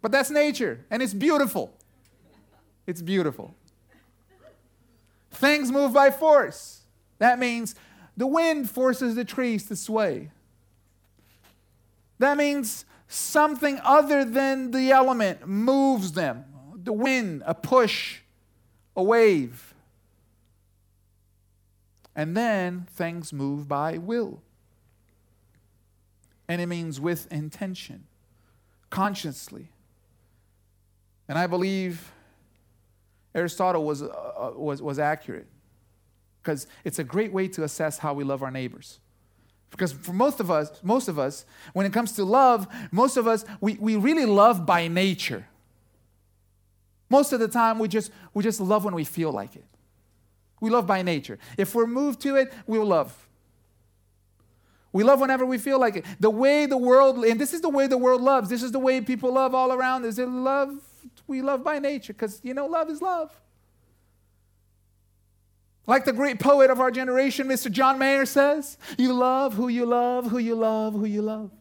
But 0.02 0.12
that's 0.12 0.30
nature, 0.30 0.86
and 0.92 1.02
it's 1.02 1.14
beautiful. 1.14 1.74
It's 2.86 3.02
beautiful. 3.02 3.56
Things 5.32 5.72
move 5.72 5.94
by 5.94 6.12
force. 6.12 6.83
That 7.20 7.40
means 7.40 7.76
the 8.16 8.28
wind 8.28 8.70
forces 8.70 9.16
the 9.16 9.26
trees 9.26 9.68
to 9.68 9.76
sway. 9.76 10.32
That 12.20 12.38
means 12.38 12.86
something 13.08 13.80
other 13.84 14.24
than 14.24 14.72
the 14.72 14.92
element 14.92 15.48
moves 15.48 16.14
them. 16.14 16.46
The 16.76 16.94
wind, 16.94 17.44
a 17.46 17.54
push, 17.54 18.20
a 18.96 19.04
wave. 19.04 19.74
And 22.16 22.38
then 22.38 22.88
things 22.92 23.34
move 23.34 23.68
by 23.68 23.98
will. 23.98 24.42
And 26.48 26.62
it 26.62 26.68
means 26.68 27.00
with 27.00 27.32
intention, 27.32 28.06
consciously. 28.90 29.70
And 31.28 31.38
I 31.38 31.48
believe 31.48 32.12
Aristotle 33.34 33.86
was, 33.86 34.04
uh, 34.04 34.52
was, 34.56 34.82
was 34.82 35.00
accurate 35.00 35.48
because 36.44 36.68
it's 36.84 37.00
a 37.00 37.04
great 37.04 37.32
way 37.32 37.48
to 37.48 37.64
assess 37.64 37.98
how 37.98 38.14
we 38.14 38.24
love 38.24 38.44
our 38.44 38.52
neighbors. 38.52 39.00
Because 39.72 39.94
for 39.94 40.14
most 40.14 40.40
of 40.40 40.52
us, 40.52 40.70
most 40.84 41.08
of 41.08 41.18
us, 41.18 41.46
when 41.72 41.86
it 41.86 41.94
comes 41.94 42.12
to 42.14 42.26
love, 42.26 42.68
most 42.92 43.18
of 43.18 43.26
us, 43.26 43.46
we, 43.60 43.76
we 43.76 43.96
really 43.96 44.26
love 44.26 44.66
by 44.66 44.88
nature. 44.88 45.48
Most 47.10 47.34
of 47.34 47.40
the 47.40 47.48
time, 47.48 47.80
we 47.80 47.88
just, 47.88 48.12
we 48.34 48.44
just 48.44 48.60
love 48.60 48.86
when 48.86 48.94
we 48.94 49.04
feel 49.04 49.32
like 49.32 49.56
it. 49.56 49.66
We 50.60 50.70
love 50.70 50.86
by 50.86 51.02
nature. 51.02 51.40
If 51.58 51.74
we're 51.74 51.88
moved 51.88 52.22
to 52.22 52.36
it, 52.36 52.54
we'll 52.68 52.86
love. 52.86 53.28
We 54.92 55.04
love 55.04 55.20
whenever 55.20 55.46
we 55.46 55.58
feel 55.58 55.80
like 55.80 55.96
it. 55.96 56.06
The 56.20 56.30
way 56.30 56.66
the 56.68 56.78
world, 56.78 57.24
and 57.26 57.42
this 57.42 57.54
is 57.54 57.62
the 57.62 57.70
way 57.70 57.88
the 57.88 57.98
world 57.98 58.22
loves. 58.22 58.50
This 58.50 58.62
is 58.62 58.72
the 58.72 58.80
way 58.80 59.02
people 59.02 59.34
love 59.34 59.56
all 59.56 59.72
around. 59.72 60.06
Is 60.06 60.20
it 60.20 60.28
love? 60.28 60.76
We 61.26 61.42
love 61.42 61.64
by 61.64 61.80
nature 61.80 62.14
because, 62.14 62.40
you 62.44 62.54
know, 62.54 62.68
love 62.68 62.90
is 62.90 63.02
love. 63.02 63.32
Like 65.86 66.06
the 66.06 66.14
great 66.14 66.40
poet 66.40 66.70
of 66.70 66.80
our 66.80 66.92
generation, 66.92 67.48
Mr. 67.48 67.70
John 67.70 68.00
Mayer 68.00 68.26
says, 68.26 68.78
you 68.98 69.14
love 69.14 69.54
who 69.56 69.68
you 69.68 69.86
love, 69.86 70.28
who 70.28 70.38
you 70.38 70.56
love, 70.56 70.94
who 70.94 71.06
you 71.06 71.22
love. 71.22 71.52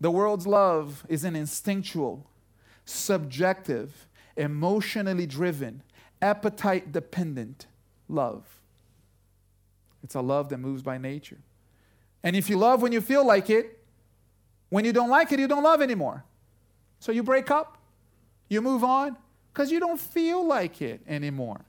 The 0.00 0.10
world's 0.10 0.46
love 0.46 1.04
is 1.08 1.24
an 1.24 1.36
instinctual, 1.36 2.30
subjective, 2.84 4.08
emotionally 4.36 5.26
driven, 5.26 5.82
appetite 6.20 6.92
dependent 6.92 7.66
love. 8.08 8.44
It's 10.02 10.14
a 10.14 10.20
love 10.20 10.50
that 10.50 10.58
moves 10.58 10.82
by 10.82 10.98
nature. 10.98 11.38
And 12.22 12.36
if 12.36 12.48
you 12.48 12.56
love 12.56 12.82
when 12.82 12.92
you 12.92 13.00
feel 13.00 13.26
like 13.26 13.50
it, 13.50 13.78
when 14.68 14.84
you 14.84 14.92
don't 14.92 15.10
like 15.10 15.32
it, 15.32 15.40
you 15.40 15.48
don't 15.48 15.62
love 15.62 15.80
anymore. 15.80 16.24
So 17.00 17.12
you 17.12 17.22
break 17.22 17.50
up, 17.50 17.78
you 18.48 18.60
move 18.60 18.84
on, 18.84 19.16
because 19.56 19.72
you 19.72 19.80
don't 19.80 19.98
feel 19.98 20.46
like 20.46 20.82
it 20.82 21.00
anymore. 21.08 21.62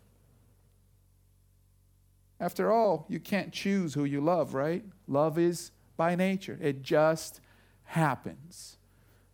After 2.38 2.70
all, 2.70 3.06
you 3.08 3.18
can't 3.18 3.54
choose 3.54 3.94
who 3.94 4.04
you 4.04 4.20
love, 4.20 4.54
right? 4.54 4.84
Love 5.08 5.40
is 5.40 5.72
by 5.96 6.14
nature, 6.14 6.60
it 6.62 6.82
just 6.82 7.40
happens. 7.86 8.76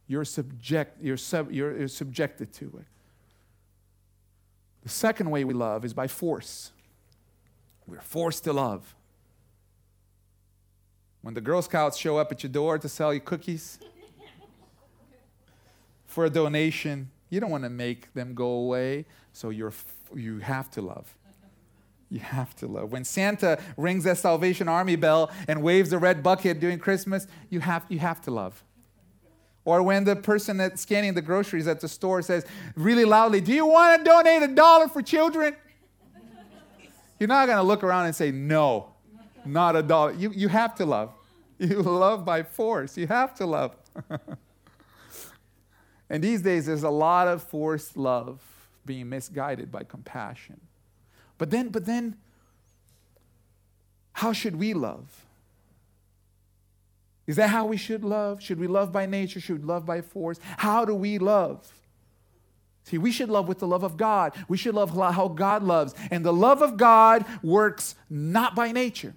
You're, 0.05 0.23
subject, 0.23 1.01
you're, 1.01 1.17
sub, 1.17 1.51
you're, 1.51 1.75
you're 1.75 1.87
subjected 1.87 2.53
to 2.53 2.65
it. 2.77 2.85
The 4.83 4.89
second 4.89 5.31
way 5.31 5.43
we 5.43 5.55
love 5.55 5.83
is 5.83 5.95
by 5.95 6.07
force. 6.07 6.73
We're 7.87 8.01
forced 8.01 8.43
to 8.43 8.53
love. 8.53 8.93
When 11.23 11.33
the 11.33 11.41
Girl 11.41 11.63
Scouts 11.63 11.97
show 11.97 12.17
up 12.19 12.31
at 12.31 12.43
your 12.43 12.51
door 12.51 12.77
to 12.77 12.87
sell 12.87 13.15
you 13.15 13.19
cookies 13.19 13.79
for 16.05 16.25
a 16.25 16.29
donation, 16.29 17.09
you 17.33 17.39
don't 17.39 17.49
want 17.49 17.63
to 17.63 17.69
make 17.69 18.13
them 18.13 18.35
go 18.35 18.45
away, 18.45 19.05
so 19.31 19.49
you're, 19.49 19.73
you 20.15 20.37
have 20.37 20.69
to 20.71 20.81
love. 20.81 21.15
You 22.11 22.19
have 22.19 22.55
to 22.57 22.67
love. 22.67 22.91
When 22.91 23.03
Santa 23.03 23.59
rings 23.75 24.03
that 24.03 24.19
Salvation 24.19 24.67
Army 24.67 24.95
bell 24.95 25.31
and 25.47 25.63
waves 25.63 25.89
the 25.89 25.97
red 25.97 26.21
bucket 26.21 26.59
during 26.59 26.77
Christmas, 26.77 27.25
you 27.49 27.59
have, 27.61 27.85
you 27.89 27.97
have 27.97 28.21
to 28.21 28.31
love. 28.31 28.63
Or 29.65 29.81
when 29.81 30.03
the 30.03 30.15
person 30.15 30.57
that's 30.57 30.83
scanning 30.83 31.15
the 31.15 31.23
groceries 31.23 31.67
at 31.67 31.79
the 31.79 31.87
store 31.87 32.21
says 32.21 32.45
really 32.75 33.03
loudly, 33.03 33.41
Do 33.41 33.51
you 33.51 33.65
want 33.65 33.97
to 33.97 34.03
donate 34.07 34.43
a 34.43 34.53
dollar 34.53 34.87
for 34.87 35.01
children? 35.01 35.55
You're 37.19 37.29
not 37.29 37.47
going 37.47 37.57
to 37.57 37.63
look 37.63 37.83
around 37.83 38.05
and 38.05 38.15
say, 38.15 38.29
No, 38.29 38.93
not 39.43 39.75
a 39.75 39.81
dollar. 39.81 40.11
You, 40.11 40.31
you 40.31 40.49
have 40.49 40.75
to 40.75 40.85
love. 40.85 41.11
You 41.59 41.81
love 41.81 42.25
by 42.25 42.43
force. 42.43 42.97
You 42.97 43.07
have 43.07 43.33
to 43.35 43.45
love. 43.45 43.75
And 46.09 46.23
these 46.23 46.41
days, 46.41 46.65
there's 46.65 46.83
a 46.83 46.89
lot 46.89 47.27
of 47.27 47.41
forced 47.43 47.97
love 47.97 48.41
being 48.85 49.09
misguided 49.09 49.71
by 49.71 49.83
compassion. 49.83 50.59
But 51.37 51.49
then, 51.49 51.69
but 51.69 51.85
then, 51.85 52.17
how 54.13 54.33
should 54.33 54.55
we 54.57 54.73
love? 54.73 55.25
Is 57.25 57.37
that 57.37 57.49
how 57.49 57.65
we 57.65 57.77
should 57.77 58.03
love? 58.03 58.41
Should 58.41 58.59
we 58.59 58.67
love 58.67 58.91
by 58.91 59.05
nature? 59.05 59.39
Should 59.39 59.61
we 59.61 59.65
love 59.65 59.85
by 59.85 60.01
force? 60.01 60.39
How 60.57 60.85
do 60.85 60.93
we 60.93 61.17
love? 61.17 61.71
See, 62.85 62.97
we 62.97 63.11
should 63.11 63.29
love 63.29 63.47
with 63.47 63.59
the 63.59 63.67
love 63.67 63.83
of 63.83 63.95
God. 63.95 64.33
We 64.49 64.57
should 64.57 64.75
love 64.75 64.91
how 64.91 65.29
God 65.29 65.63
loves. 65.63 65.95
And 66.11 66.25
the 66.25 66.33
love 66.33 66.61
of 66.61 66.75
God 66.75 67.25
works 67.41 67.95
not 68.09 68.55
by 68.55 68.73
nature. 68.73 69.15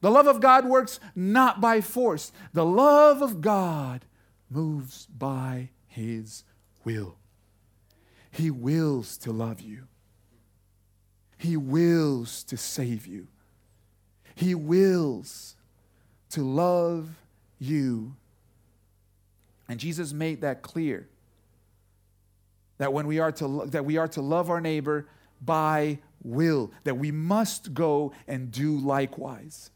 The 0.00 0.10
love 0.10 0.26
of 0.26 0.40
God 0.40 0.66
works 0.66 0.98
not 1.14 1.60
by 1.60 1.80
force. 1.80 2.32
The 2.52 2.64
love 2.66 3.22
of 3.22 3.40
God 3.40 4.04
moves 4.50 5.06
by 5.06 5.70
his 5.86 6.44
will. 6.84 7.16
He 8.30 8.50
wills 8.50 9.16
to 9.18 9.32
love 9.32 9.60
you. 9.60 9.84
He 11.36 11.56
wills 11.56 12.42
to 12.44 12.56
save 12.56 13.06
you. 13.06 13.28
He 14.34 14.54
wills 14.54 15.56
to 16.30 16.42
love 16.42 17.10
you. 17.58 18.16
And 19.68 19.78
Jesus 19.78 20.12
made 20.12 20.40
that 20.40 20.62
clear 20.62 21.08
that 22.78 22.92
when 22.92 23.06
we 23.06 23.18
are 23.20 23.32
to 23.32 23.64
that 23.66 23.84
we 23.84 23.96
are 23.96 24.08
to 24.08 24.20
love 24.20 24.50
our 24.50 24.60
neighbor 24.60 25.06
by 25.40 25.98
will, 26.22 26.72
that 26.84 26.96
we 26.96 27.12
must 27.12 27.72
go 27.72 28.12
and 28.26 28.50
do 28.50 28.76
likewise. 28.76 29.70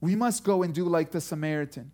We 0.00 0.16
must 0.16 0.42
go 0.42 0.62
and 0.62 0.74
do 0.74 0.84
like 0.84 1.10
the 1.10 1.20
Samaritan 1.20 1.92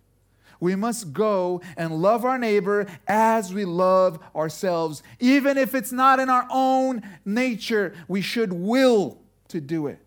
we 0.63 0.77
must 0.77 1.13
go 1.13 1.61
and 1.77 2.01
love 2.01 2.25
our 2.25 2.39
neighbor 2.39 2.87
as 3.09 3.53
we 3.53 3.65
love 3.65 4.21
ourselves. 4.35 5.03
Even 5.19 5.59
if 5.59 5.75
it's 5.75 5.91
not 5.91 6.21
in 6.21 6.31
our 6.31 6.47
own 6.51 7.03
nature, 7.25 7.93
we 8.07 8.21
should 8.21 8.53
will 8.53 9.19
to 9.49 9.61
do 9.61 9.89
it. 9.89 9.99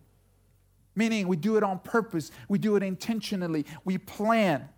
Meaning, 0.95 1.27
we 1.27 1.35
do 1.35 1.57
it 1.57 1.63
on 1.63 1.79
purpose, 1.79 2.31
we 2.47 2.57
do 2.57 2.77
it 2.77 2.83
intentionally, 2.83 3.65
we 3.83 3.97
plan 3.97 4.69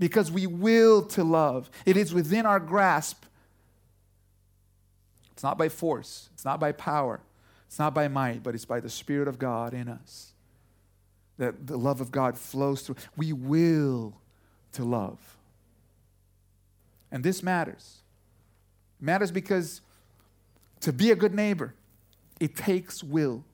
because 0.00 0.32
we 0.32 0.48
will 0.48 1.02
to 1.06 1.22
love. 1.22 1.70
It 1.86 1.96
is 1.96 2.12
within 2.12 2.44
our 2.44 2.58
grasp. 2.58 3.24
It's 5.30 5.44
not 5.44 5.56
by 5.56 5.68
force, 5.68 6.28
it's 6.34 6.44
not 6.44 6.58
by 6.58 6.72
power, 6.72 7.20
It's 7.68 7.78
not 7.78 7.94
by 7.94 8.08
might, 8.08 8.42
but 8.42 8.56
it's 8.56 8.64
by 8.64 8.80
the 8.80 8.90
Spirit 8.90 9.28
of 9.28 9.38
God 9.38 9.74
in 9.74 9.88
us 9.88 10.32
that 11.38 11.68
the 11.68 11.76
love 11.76 12.00
of 12.00 12.10
God 12.10 12.36
flows 12.36 12.82
through. 12.82 12.96
We 13.16 13.32
will 13.32 14.21
to 14.72 14.84
love. 14.84 15.18
And 17.10 17.22
this 17.22 17.42
matters. 17.42 17.98
It 19.00 19.04
matters 19.04 19.30
because 19.30 19.80
to 20.80 20.92
be 20.92 21.10
a 21.10 21.16
good 21.16 21.34
neighbor, 21.34 21.74
it 22.40 22.56
takes 22.56 23.02
will. 23.04 23.44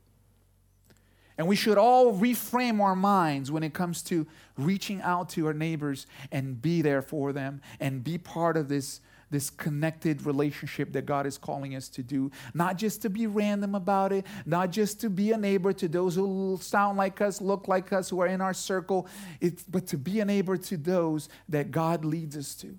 And 1.36 1.46
we 1.46 1.54
should 1.54 1.78
all 1.78 2.14
reframe 2.14 2.80
our 2.80 2.96
minds 2.96 3.50
when 3.52 3.62
it 3.62 3.72
comes 3.72 4.02
to 4.04 4.26
reaching 4.56 5.00
out 5.02 5.28
to 5.30 5.46
our 5.46 5.52
neighbors 5.52 6.06
and 6.32 6.60
be 6.60 6.82
there 6.82 7.00
for 7.00 7.32
them 7.32 7.62
and 7.78 8.02
be 8.02 8.18
part 8.18 8.56
of 8.56 8.68
this, 8.68 9.00
this 9.30 9.50
connected 9.50 10.24
relationship 10.24 10.92
that 10.92 11.06
God 11.06 11.26
is 11.26 11.36
calling 11.38 11.74
us 11.74 11.88
to 11.90 12.02
do. 12.02 12.30
Not 12.54 12.76
just 12.76 13.02
to 13.02 13.10
be 13.10 13.26
random 13.26 13.74
about 13.74 14.12
it, 14.12 14.26
not 14.46 14.70
just 14.70 15.00
to 15.02 15.10
be 15.10 15.32
a 15.32 15.36
neighbor 15.36 15.72
to 15.74 15.88
those 15.88 16.14
who 16.14 16.58
sound 16.60 16.96
like 16.96 17.20
us, 17.20 17.40
look 17.40 17.68
like 17.68 17.92
us, 17.92 18.08
who 18.08 18.20
are 18.20 18.26
in 18.26 18.40
our 18.40 18.54
circle, 18.54 19.06
it, 19.40 19.62
but 19.68 19.86
to 19.88 19.98
be 19.98 20.20
a 20.20 20.24
neighbor 20.24 20.56
to 20.56 20.76
those 20.76 21.28
that 21.48 21.70
God 21.70 22.04
leads 22.04 22.36
us 22.36 22.54
to. 22.56 22.78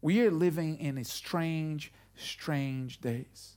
We 0.00 0.22
are 0.22 0.30
living 0.30 0.78
in 0.78 1.02
strange, 1.04 1.92
strange 2.16 3.00
days. 3.00 3.56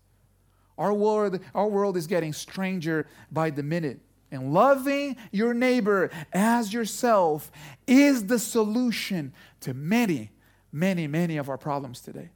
Our 0.77 0.93
world, 0.93 1.39
our 1.53 1.67
world 1.67 1.97
is 1.97 2.07
getting 2.07 2.33
stranger 2.33 3.07
by 3.31 3.49
the 3.51 3.63
minute. 3.63 3.99
And 4.31 4.53
loving 4.53 5.17
your 5.31 5.53
neighbor 5.53 6.09
as 6.31 6.73
yourself 6.73 7.51
is 7.85 8.27
the 8.27 8.39
solution 8.39 9.33
to 9.59 9.73
many, 9.73 10.31
many, 10.71 11.07
many 11.07 11.37
of 11.37 11.49
our 11.49 11.57
problems 11.57 12.01
today. 12.01 12.29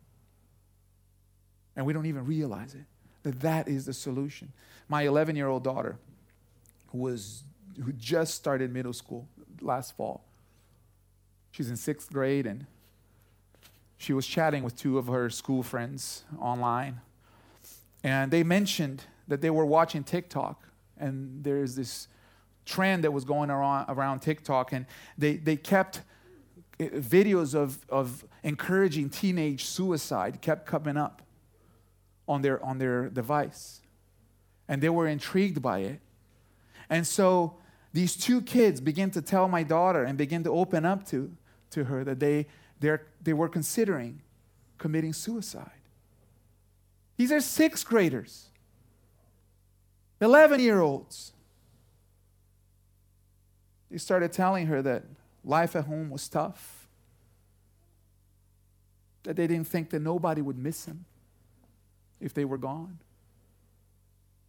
And 1.76 1.86
we 1.86 1.94
don't 1.94 2.06
even 2.06 2.26
realize 2.26 2.74
it, 2.74 2.86
that 3.24 3.42
that 3.42 3.68
is 3.68 3.86
the 3.86 3.94
solution. 3.94 4.52
My 4.88 5.04
11 5.04 5.36
year 5.36 5.48
old 5.48 5.64
daughter, 5.64 5.98
who, 6.88 7.00
was, 7.00 7.44
who 7.84 7.92
just 7.94 8.36
started 8.36 8.72
middle 8.72 8.94
school 8.94 9.28
last 9.62 9.96
fall, 9.98 10.24
she's 11.52 11.70
in 11.70 11.76
sixth 11.76 12.12
grade 12.12 12.46
and 12.46 12.66
she 13.98 14.14
was 14.14 14.28
chatting 14.28 14.64
with 14.64 14.76
two 14.76 14.98
of 14.98 15.08
her 15.08 15.30
school 15.30 15.64
friends 15.64 16.24
online 16.40 17.02
and 18.06 18.30
they 18.30 18.44
mentioned 18.44 19.04
that 19.28 19.42
they 19.42 19.50
were 19.50 19.66
watching 19.66 20.04
TikTok, 20.04 20.62
and 21.00 21.44
there's 21.44 21.76
this 21.76 22.08
trend 22.64 23.04
that 23.04 23.12
was 23.12 23.26
going 23.26 23.50
around, 23.50 23.86
around 23.90 24.20
TikTok, 24.20 24.74
and 24.74 24.86
they, 25.18 25.38
they 25.38 25.56
kept 25.56 26.02
videos 26.80 27.56
of, 27.56 27.86
of 27.90 28.26
encouraging 28.44 29.10
teenage 29.10 29.66
suicide 29.66 30.42
kept 30.42 30.66
coming 30.66 30.98
up 30.98 31.22
on 32.28 32.42
their, 32.42 32.64
on 32.64 32.78
their 32.78 33.10
device. 33.10 33.82
And 34.68 34.82
they 34.82 34.90
were 34.90 35.08
intrigued 35.08 35.62
by 35.62 35.80
it. 35.80 36.00
And 36.90 37.06
so 37.06 37.58
these 37.94 38.16
two 38.16 38.42
kids 38.42 38.82
began 38.82 39.12
to 39.12 39.22
tell 39.22 39.48
my 39.48 39.64
daughter 39.64 40.04
and 40.04 40.18
begin 40.18 40.44
to 40.44 40.52
open 40.52 40.86
up 40.86 41.06
to, 41.08 41.32
to 41.72 41.86
her 41.86 42.04
that 42.04 42.20
they, 42.20 42.48
they 42.80 43.34
were 43.34 43.50
considering 43.50 44.22
committing 44.78 45.14
suicide. 45.14 45.72
These 47.18 47.32
are 47.32 47.40
sixth 47.40 47.86
graders, 47.88 48.50
11 50.20 50.60
year 50.60 50.82
olds. 50.82 51.32
They 53.90 53.98
started 53.98 54.34
telling 54.34 54.68
her 54.68 54.82
that 54.82 55.04
life 55.46 55.76
at 55.76 55.86
home 55.86 56.10
was 56.10 56.28
tough, 56.28 56.88
that 59.24 59.36
they 59.36 59.48
didn't 59.48 59.68
think 59.68 59.90
that 59.92 60.02
nobody 60.02 60.42
would 60.42 60.58
miss 60.58 60.86
them 60.86 61.06
if 62.20 62.34
they 62.34 62.46
were 62.46 62.58
gone, 62.58 62.98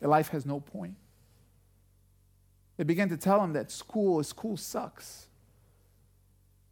that 0.00 0.08
life 0.08 0.28
has 0.28 0.46
no 0.46 0.60
point. 0.60 0.94
They 2.76 2.84
began 2.84 3.08
to 3.08 3.16
tell 3.16 3.42
him 3.42 3.54
that 3.54 3.70
school, 3.70 4.22
school 4.22 4.56
sucks. 4.56 5.26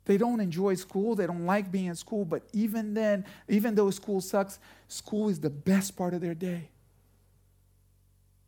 They 0.04 0.18
don't 0.18 0.40
enjoy 0.40 0.74
school. 0.74 1.14
They 1.14 1.26
don't 1.26 1.46
like 1.46 1.72
being 1.72 1.86
in 1.86 1.94
school. 1.94 2.26
But 2.26 2.42
even 2.52 2.92
then, 2.92 3.24
even 3.48 3.74
though 3.74 3.90
school 3.90 4.20
sucks, 4.20 4.58
school 4.86 5.30
is 5.30 5.40
the 5.40 5.48
best 5.48 5.96
part 5.96 6.12
of 6.12 6.20
their 6.20 6.34
day. 6.34 6.68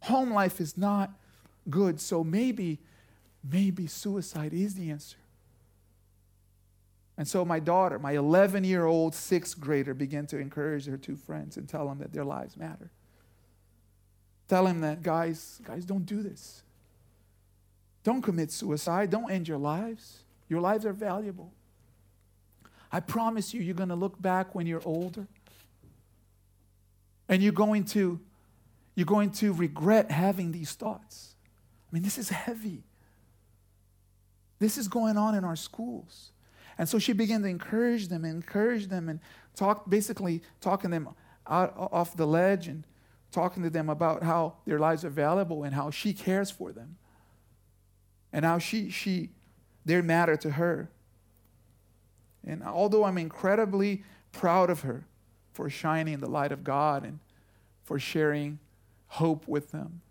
Home 0.01 0.33
life 0.33 0.61
is 0.61 0.77
not 0.77 1.11
good. 1.71 1.99
So 1.99 2.23
maybe, 2.23 2.79
maybe 3.43 3.87
suicide 3.87 4.53
is 4.53 4.75
the 4.75 4.91
answer. 4.91 5.17
And 7.19 7.27
so 7.27 7.45
my 7.45 7.59
daughter, 7.59 7.99
my 7.99 8.13
11 8.13 8.65
year 8.65 8.85
old 8.85 9.15
sixth 9.15 9.59
grader, 9.59 9.95
began 9.95 10.27
to 10.27 10.39
encourage 10.39 10.87
her 10.87 10.99
two 10.99 11.17
friends 11.17 11.57
and 11.57 11.69
tell 11.69 11.89
them 11.89 11.99
that 11.99 12.13
their 12.13 12.25
lives 12.25 12.57
matter. 12.57 12.91
Tell 14.49 14.65
them 14.65 14.81
that, 14.83 15.03
guys, 15.03 15.61
guys, 15.65 15.85
don't 15.85 16.07
do 16.07 16.23
this. 16.23 16.63
Don't 18.05 18.23
commit 18.23 18.53
suicide. 18.53 19.11
Don't 19.11 19.31
end 19.31 19.49
your 19.49 19.59
lives. 19.59 20.23
Your 20.49 20.61
lives 20.61 20.87
are 20.87 20.93
valuable. 20.93 21.53
I 22.93 23.01
promise 23.01 23.53
you, 23.53 23.61
you're 23.61 23.75
going 23.75 23.89
to 23.89 23.97
look 23.97 24.21
back 24.21 24.55
when 24.55 24.67
you're 24.67 24.83
older 24.85 25.27
and 27.29 27.43
you're 27.43 27.53
going 27.53 27.85
to 27.85 28.21
you're 28.95 29.05
going 29.05 29.31
to 29.31 29.53
regret 29.53 30.11
having 30.11 30.53
these 30.53 30.73
thoughts. 30.73 31.35
I 31.91 31.95
mean, 31.95 32.03
this 32.03 32.17
is 32.17 32.31
heavy. 32.31 32.83
This 34.59 34.79
is 34.79 34.89
going 34.89 35.19
on 35.19 35.35
in 35.35 35.45
our 35.45 35.57
schools. 35.57 36.31
And 36.79 36.89
so 36.89 36.99
she 36.99 37.13
began 37.13 37.43
to 37.43 37.49
encourage 37.49 38.09
them, 38.09 38.25
encourage 38.25 38.89
them, 38.89 39.09
and 39.09 39.21
talk, 39.55 39.89
basically 39.89 40.43
talking 40.61 40.91
them 40.91 41.09
out 41.47 41.75
off 41.77 42.17
the 42.17 42.27
ledge 42.27 42.69
and 42.69 42.85
talking 43.31 43.63
to 43.63 43.71
them 43.71 43.89
about 43.89 44.23
how 44.23 44.55
their 44.67 44.79
lives 44.79 45.05
are 45.05 45.11
valuable 45.11 45.63
and 45.63 45.75
how 45.75 45.91
she 45.91 46.13
cares 46.13 46.51
for 46.51 46.73
them. 46.73 46.97
And 48.33 48.45
how 48.45 48.59
she, 48.59 48.91
she 48.91 49.31
they 49.87 50.01
matter 50.03 50.37
to 50.37 50.51
her. 50.51 50.91
And 52.45 52.63
although 52.63 53.05
I'm 53.05 53.19
incredibly 53.19 54.05
proud 54.33 54.69
of 54.69 54.81
her 54.81 55.07
for 55.53 55.71
shining 55.71 56.15
in 56.15 56.21
the 56.21 56.29
light 56.29 56.53
of 56.53 56.63
God 56.63 57.05
and 57.05 57.21
for 57.85 57.99
sharing 57.99 58.59
hope 59.07 59.49
with 59.49 59.71
them, 59.71 60.03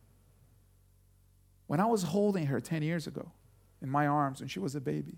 when 1.67 1.79
I 1.79 1.85
was 1.85 2.03
holding 2.03 2.47
her 2.47 2.59
10 2.59 2.83
years 2.83 3.05
ago 3.05 3.31
in 3.81 3.89
my 3.89 4.07
arms 4.07 4.39
when 4.39 4.47
she 4.47 4.59
was 4.59 4.75
a 4.75 4.81
baby, 4.81 5.17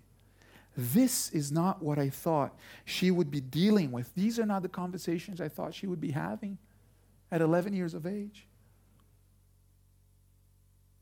this 0.80 1.30
is 1.30 1.50
not 1.50 1.82
what 1.82 1.98
I 1.98 2.08
thought 2.08 2.56
she 2.84 3.10
would 3.10 3.32
be 3.32 3.40
dealing 3.40 3.90
with. 3.90 4.14
These 4.14 4.38
are 4.38 4.46
not 4.46 4.62
the 4.62 4.68
conversations 4.68 5.40
I 5.40 5.48
thought 5.48 5.74
she 5.74 5.88
would 5.88 6.00
be 6.00 6.12
having 6.12 6.56
at 7.32 7.40
11 7.40 7.72
years 7.72 7.94
of 7.94 8.06
age. 8.06 8.46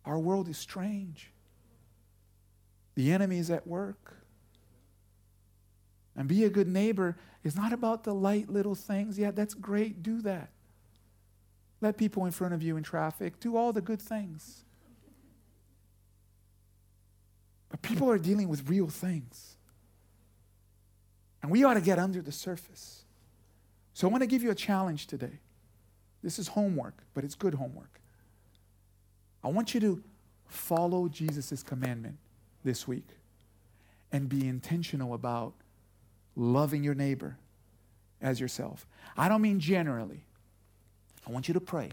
Our 0.07 0.19
world 0.19 0.49
is 0.49 0.57
strange. 0.57 1.31
The 2.95 3.13
enemy 3.13 3.37
is 3.37 3.51
at 3.51 3.67
work. 3.67 4.17
And 6.17 6.27
be 6.27 6.45
a 6.45 6.49
good 6.49 6.69
neighbor 6.69 7.19
is 7.45 7.55
not 7.55 7.75
about 7.75 8.05
the 8.05 8.15
light 8.15 8.49
little 8.49 8.75
things. 8.75 9.19
Yeah, 9.19 9.31
that's 9.31 9.53
great. 9.53 10.03
Do 10.03 10.23
that. 10.23 10.49
Let 11.83 11.99
people 11.99 12.25
in 12.25 12.33
front 12.33 12.55
of 12.55 12.63
you 12.63 12.79
in 12.79 12.83
traffic. 12.83 13.39
Do 13.41 13.59
all 13.59 13.75
the 13.75 13.83
good 13.83 14.01
things. 14.01 14.65
But 17.69 17.83
people 17.83 18.11
are 18.11 18.17
dealing 18.17 18.49
with 18.49 18.71
real 18.71 18.89
things. 18.89 19.56
And 21.47 21.53
we 21.53 21.63
ought 21.63 21.75
to 21.75 21.81
get 21.81 22.01
under 22.01 22.21
the 22.21 22.33
surface. 22.33 23.05
So 23.95 24.09
I 24.09 24.11
want 24.11 24.23
to 24.23 24.27
give 24.27 24.43
you 24.43 24.51
a 24.51 24.55
challenge 24.57 25.07
today. 25.07 25.39
This 26.21 26.41
is 26.41 26.49
homework, 26.49 27.05
but 27.15 27.23
it's 27.23 27.37
good 27.37 27.55
homework. 27.55 28.01
I 29.45 29.49
want 29.51 29.73
you 29.73 29.79
to 29.79 30.03
follow 30.49 31.07
Jesus' 31.07 31.63
commandment 31.63 32.17
this 32.65 32.89
week 32.89 33.07
and 34.11 34.29
be 34.29 34.49
intentional 34.49 35.15
about 35.15 35.55
loving 36.35 36.83
your 36.83 36.97
neighbor 36.97 37.37
as 38.21 38.41
yourself. 38.41 38.85
I 39.17 39.29
don't 39.29 39.41
mean 39.41 39.61
generally. 39.61 40.25
I 41.29 41.31
want 41.31 41.47
you 41.47 41.55
to 41.55 41.61
pray. 41.61 41.91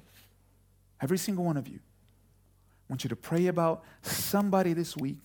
Every 0.99 1.19
single 1.19 1.45
one 1.45 1.57
of 1.57 1.67
you. 1.67 1.77
I 1.77 2.85
want 2.89 3.03
you 3.03 3.09
to 3.09 3.15
pray 3.15 3.45
about 3.45 3.83
somebody 4.01 4.73
this 4.73 4.97
week 4.97 5.21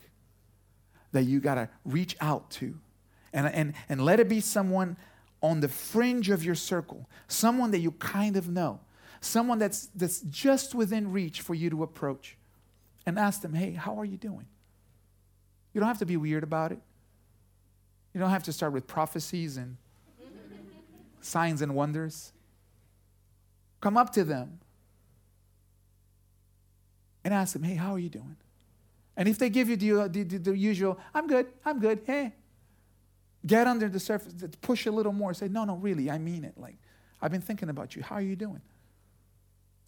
that 1.12 1.22
you 1.22 1.40
got 1.40 1.54
to 1.54 1.70
reach 1.86 2.14
out 2.20 2.50
to. 2.50 2.78
And, 3.32 3.46
and, 3.46 3.74
and 3.88 4.04
let 4.04 4.20
it 4.20 4.28
be 4.28 4.40
someone 4.40 4.96
on 5.42 5.60
the 5.60 5.68
fringe 5.68 6.30
of 6.30 6.44
your 6.44 6.54
circle, 6.54 7.08
someone 7.28 7.70
that 7.70 7.78
you 7.78 7.92
kind 7.92 8.36
of 8.36 8.48
know, 8.48 8.80
someone 9.20 9.58
that's, 9.58 9.86
that's 9.94 10.20
just 10.22 10.74
within 10.74 11.12
reach 11.12 11.40
for 11.40 11.54
you 11.54 11.70
to 11.70 11.82
approach 11.82 12.36
and 13.06 13.18
ask 13.18 13.40
them, 13.40 13.54
hey, 13.54 13.72
how 13.72 13.98
are 13.98 14.04
you 14.04 14.16
doing? 14.16 14.46
You 15.72 15.80
don't 15.80 15.88
have 15.88 15.98
to 15.98 16.06
be 16.06 16.16
weird 16.16 16.42
about 16.42 16.72
it. 16.72 16.78
You 18.12 18.20
don't 18.20 18.30
have 18.30 18.42
to 18.44 18.52
start 18.52 18.72
with 18.72 18.86
prophecies 18.86 19.56
and 19.56 19.76
signs 21.20 21.62
and 21.62 21.74
wonders. 21.74 22.32
Come 23.80 23.96
up 23.96 24.12
to 24.14 24.24
them 24.24 24.58
and 27.24 27.32
ask 27.32 27.52
them, 27.52 27.62
hey, 27.62 27.74
how 27.74 27.92
are 27.92 27.98
you 27.98 28.08
doing? 28.08 28.36
And 29.16 29.28
if 29.28 29.38
they 29.38 29.50
give 29.50 29.68
you 29.68 29.76
the, 29.76 30.08
the, 30.08 30.22
the, 30.22 30.38
the 30.38 30.56
usual, 30.56 30.98
I'm 31.14 31.26
good, 31.26 31.46
I'm 31.64 31.78
good, 31.80 32.00
hey, 32.06 32.34
get 33.48 33.66
under 33.66 33.88
the 33.88 33.98
surface, 33.98 34.32
push 34.60 34.86
a 34.86 34.92
little 34.92 35.12
more, 35.12 35.34
say, 35.34 35.48
no, 35.48 35.64
no, 35.64 35.76
really, 35.76 36.10
I 36.10 36.18
mean 36.18 36.44
it. 36.44 36.54
Like, 36.56 36.76
I've 37.20 37.32
been 37.32 37.40
thinking 37.40 37.68
about 37.68 37.96
you. 37.96 38.02
How 38.02 38.16
are 38.16 38.22
you 38.22 38.36
doing? 38.36 38.60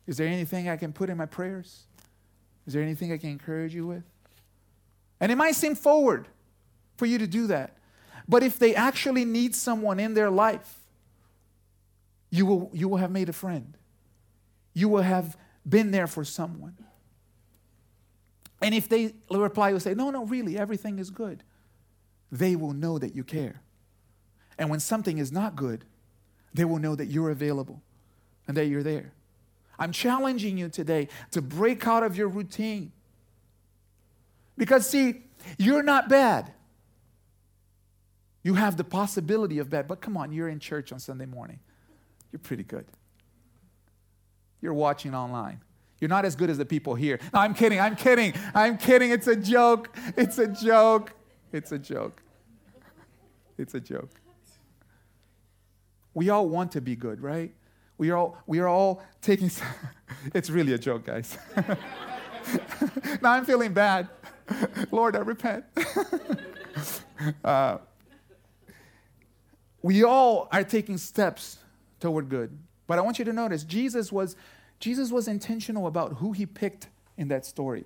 Is 0.06 0.16
there 0.16 0.26
anything 0.26 0.68
I 0.68 0.76
can 0.76 0.92
put 0.92 1.10
in 1.10 1.16
my 1.16 1.26
prayers? 1.26 1.84
Is 2.66 2.72
there 2.72 2.82
anything 2.82 3.12
I 3.12 3.18
can 3.18 3.30
encourage 3.30 3.74
you 3.74 3.86
with? 3.86 4.02
And 5.20 5.30
it 5.30 5.36
might 5.36 5.54
seem 5.54 5.74
forward 5.74 6.26
for 6.96 7.06
you 7.06 7.18
to 7.18 7.26
do 7.26 7.46
that. 7.48 7.76
But 8.28 8.42
if 8.42 8.58
they 8.58 8.74
actually 8.74 9.24
need 9.24 9.54
someone 9.54 10.00
in 10.00 10.14
their 10.14 10.30
life, 10.30 10.78
you 12.30 12.46
will, 12.46 12.70
you 12.72 12.88
will 12.88 12.96
have 12.96 13.10
made 13.10 13.28
a 13.28 13.32
friend. 13.32 13.76
You 14.72 14.88
will 14.88 15.02
have 15.02 15.36
been 15.68 15.90
there 15.90 16.06
for 16.06 16.24
someone. 16.24 16.76
And 18.62 18.74
if 18.74 18.88
they 18.88 19.14
reply, 19.30 19.72
will 19.72 19.80
say, 19.80 19.94
No, 19.94 20.10
no, 20.10 20.24
really, 20.24 20.58
everything 20.58 20.98
is 20.98 21.10
good, 21.10 21.42
they 22.30 22.56
will 22.56 22.72
know 22.72 22.98
that 22.98 23.14
you 23.14 23.24
care. 23.24 23.60
And 24.58 24.70
when 24.70 24.80
something 24.80 25.18
is 25.18 25.32
not 25.32 25.56
good, 25.56 25.84
they 26.52 26.64
will 26.64 26.78
know 26.78 26.94
that 26.94 27.06
you're 27.06 27.30
available 27.30 27.82
and 28.46 28.56
that 28.56 28.66
you're 28.66 28.82
there. 28.82 29.12
I'm 29.78 29.92
challenging 29.92 30.58
you 30.58 30.68
today 30.68 31.08
to 31.30 31.40
break 31.40 31.86
out 31.86 32.02
of 32.02 32.16
your 32.16 32.28
routine. 32.28 32.92
Because, 34.58 34.86
see, 34.86 35.22
you're 35.58 35.82
not 35.82 36.08
bad. 36.08 36.52
You 38.42 38.54
have 38.54 38.76
the 38.76 38.84
possibility 38.84 39.58
of 39.58 39.70
bad, 39.70 39.88
but 39.88 40.00
come 40.00 40.16
on, 40.16 40.32
you're 40.32 40.48
in 40.48 40.60
church 40.60 40.92
on 40.92 40.98
Sunday 40.98 41.26
morning. 41.26 41.60
You're 42.32 42.40
pretty 42.40 42.62
good. 42.62 42.84
You're 44.60 44.74
watching 44.74 45.14
online. 45.14 45.60
You're 46.00 46.08
not 46.08 46.24
as 46.24 46.36
good 46.36 46.50
as 46.50 46.58
the 46.58 46.64
people 46.64 46.94
here. 46.94 47.18
No, 47.32 47.40
I'm 47.40 47.54
kidding. 47.54 47.80
I'm 47.80 47.96
kidding. 47.96 48.34
I'm 48.54 48.78
kidding. 48.78 49.10
It's 49.10 49.26
a 49.26 49.36
joke. 49.36 49.94
It's 50.16 50.38
a 50.38 50.46
joke. 50.46 51.12
It's 51.52 51.72
a 51.72 51.78
joke. 51.78 52.22
It's 53.58 53.74
a 53.74 53.80
joke. 53.80 54.10
We 56.14 56.30
all 56.30 56.48
want 56.48 56.72
to 56.72 56.80
be 56.80 56.96
good, 56.96 57.20
right? 57.20 57.52
We 57.98 58.10
are 58.10 58.16
all, 58.16 58.38
we 58.46 58.58
are 58.60 58.68
all 58.68 59.02
taking. 59.20 59.50
it's 60.34 60.50
really 60.50 60.72
a 60.72 60.78
joke, 60.78 61.04
guys. 61.04 61.36
now 63.20 63.32
I'm 63.32 63.44
feeling 63.44 63.72
bad. 63.72 64.08
Lord, 64.90 65.14
I 65.16 65.20
repent. 65.20 65.64
uh, 67.44 67.78
we 69.82 70.02
all 70.02 70.48
are 70.50 70.64
taking 70.64 70.96
steps 70.96 71.58
toward 72.00 72.28
good. 72.28 72.58
But 72.86 72.98
I 72.98 73.02
want 73.02 73.18
you 73.18 73.24
to 73.26 73.32
notice 73.32 73.62
Jesus 73.62 74.10
was 74.10 74.36
Jesus 74.80 75.12
was 75.12 75.28
intentional 75.28 75.86
about 75.86 76.14
who 76.14 76.32
he 76.32 76.46
picked 76.46 76.88
in 77.16 77.28
that 77.28 77.44
story. 77.44 77.84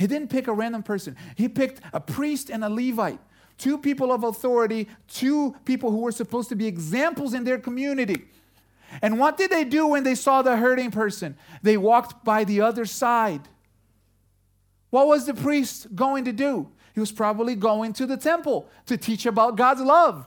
He 0.00 0.06
didn't 0.06 0.28
pick 0.28 0.48
a 0.48 0.52
random 0.54 0.82
person. 0.82 1.14
He 1.36 1.46
picked 1.46 1.82
a 1.92 2.00
priest 2.00 2.48
and 2.48 2.64
a 2.64 2.70
Levite, 2.70 3.20
two 3.58 3.76
people 3.76 4.12
of 4.12 4.24
authority, 4.24 4.88
two 5.08 5.54
people 5.66 5.90
who 5.90 5.98
were 5.98 6.10
supposed 6.10 6.48
to 6.48 6.56
be 6.56 6.66
examples 6.66 7.34
in 7.34 7.44
their 7.44 7.58
community. 7.58 8.24
And 9.02 9.18
what 9.18 9.36
did 9.36 9.50
they 9.50 9.62
do 9.62 9.88
when 9.88 10.02
they 10.02 10.14
saw 10.14 10.40
the 10.40 10.56
hurting 10.56 10.90
person? 10.90 11.36
They 11.62 11.76
walked 11.76 12.24
by 12.24 12.44
the 12.44 12.62
other 12.62 12.86
side. 12.86 13.42
What 14.88 15.06
was 15.06 15.26
the 15.26 15.34
priest 15.34 15.94
going 15.94 16.24
to 16.24 16.32
do? 16.32 16.70
He 16.94 17.00
was 17.00 17.12
probably 17.12 17.54
going 17.54 17.92
to 17.92 18.06
the 18.06 18.16
temple 18.16 18.70
to 18.86 18.96
teach 18.96 19.26
about 19.26 19.58
God's 19.58 19.82
love. 19.82 20.26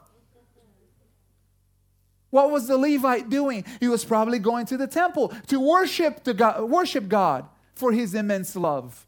What 2.30 2.52
was 2.52 2.68
the 2.68 2.78
Levite 2.78 3.28
doing? 3.28 3.66
He 3.80 3.88
was 3.88 4.06
probably 4.06 4.38
going 4.38 4.68
to 4.68 4.78
the 4.78 4.86
temple 4.86 5.34
to 5.48 5.60
worship, 5.60 6.24
God, 6.38 6.62
worship 6.70 7.08
God 7.08 7.48
for 7.74 7.92
his 7.92 8.14
immense 8.14 8.56
love. 8.56 9.08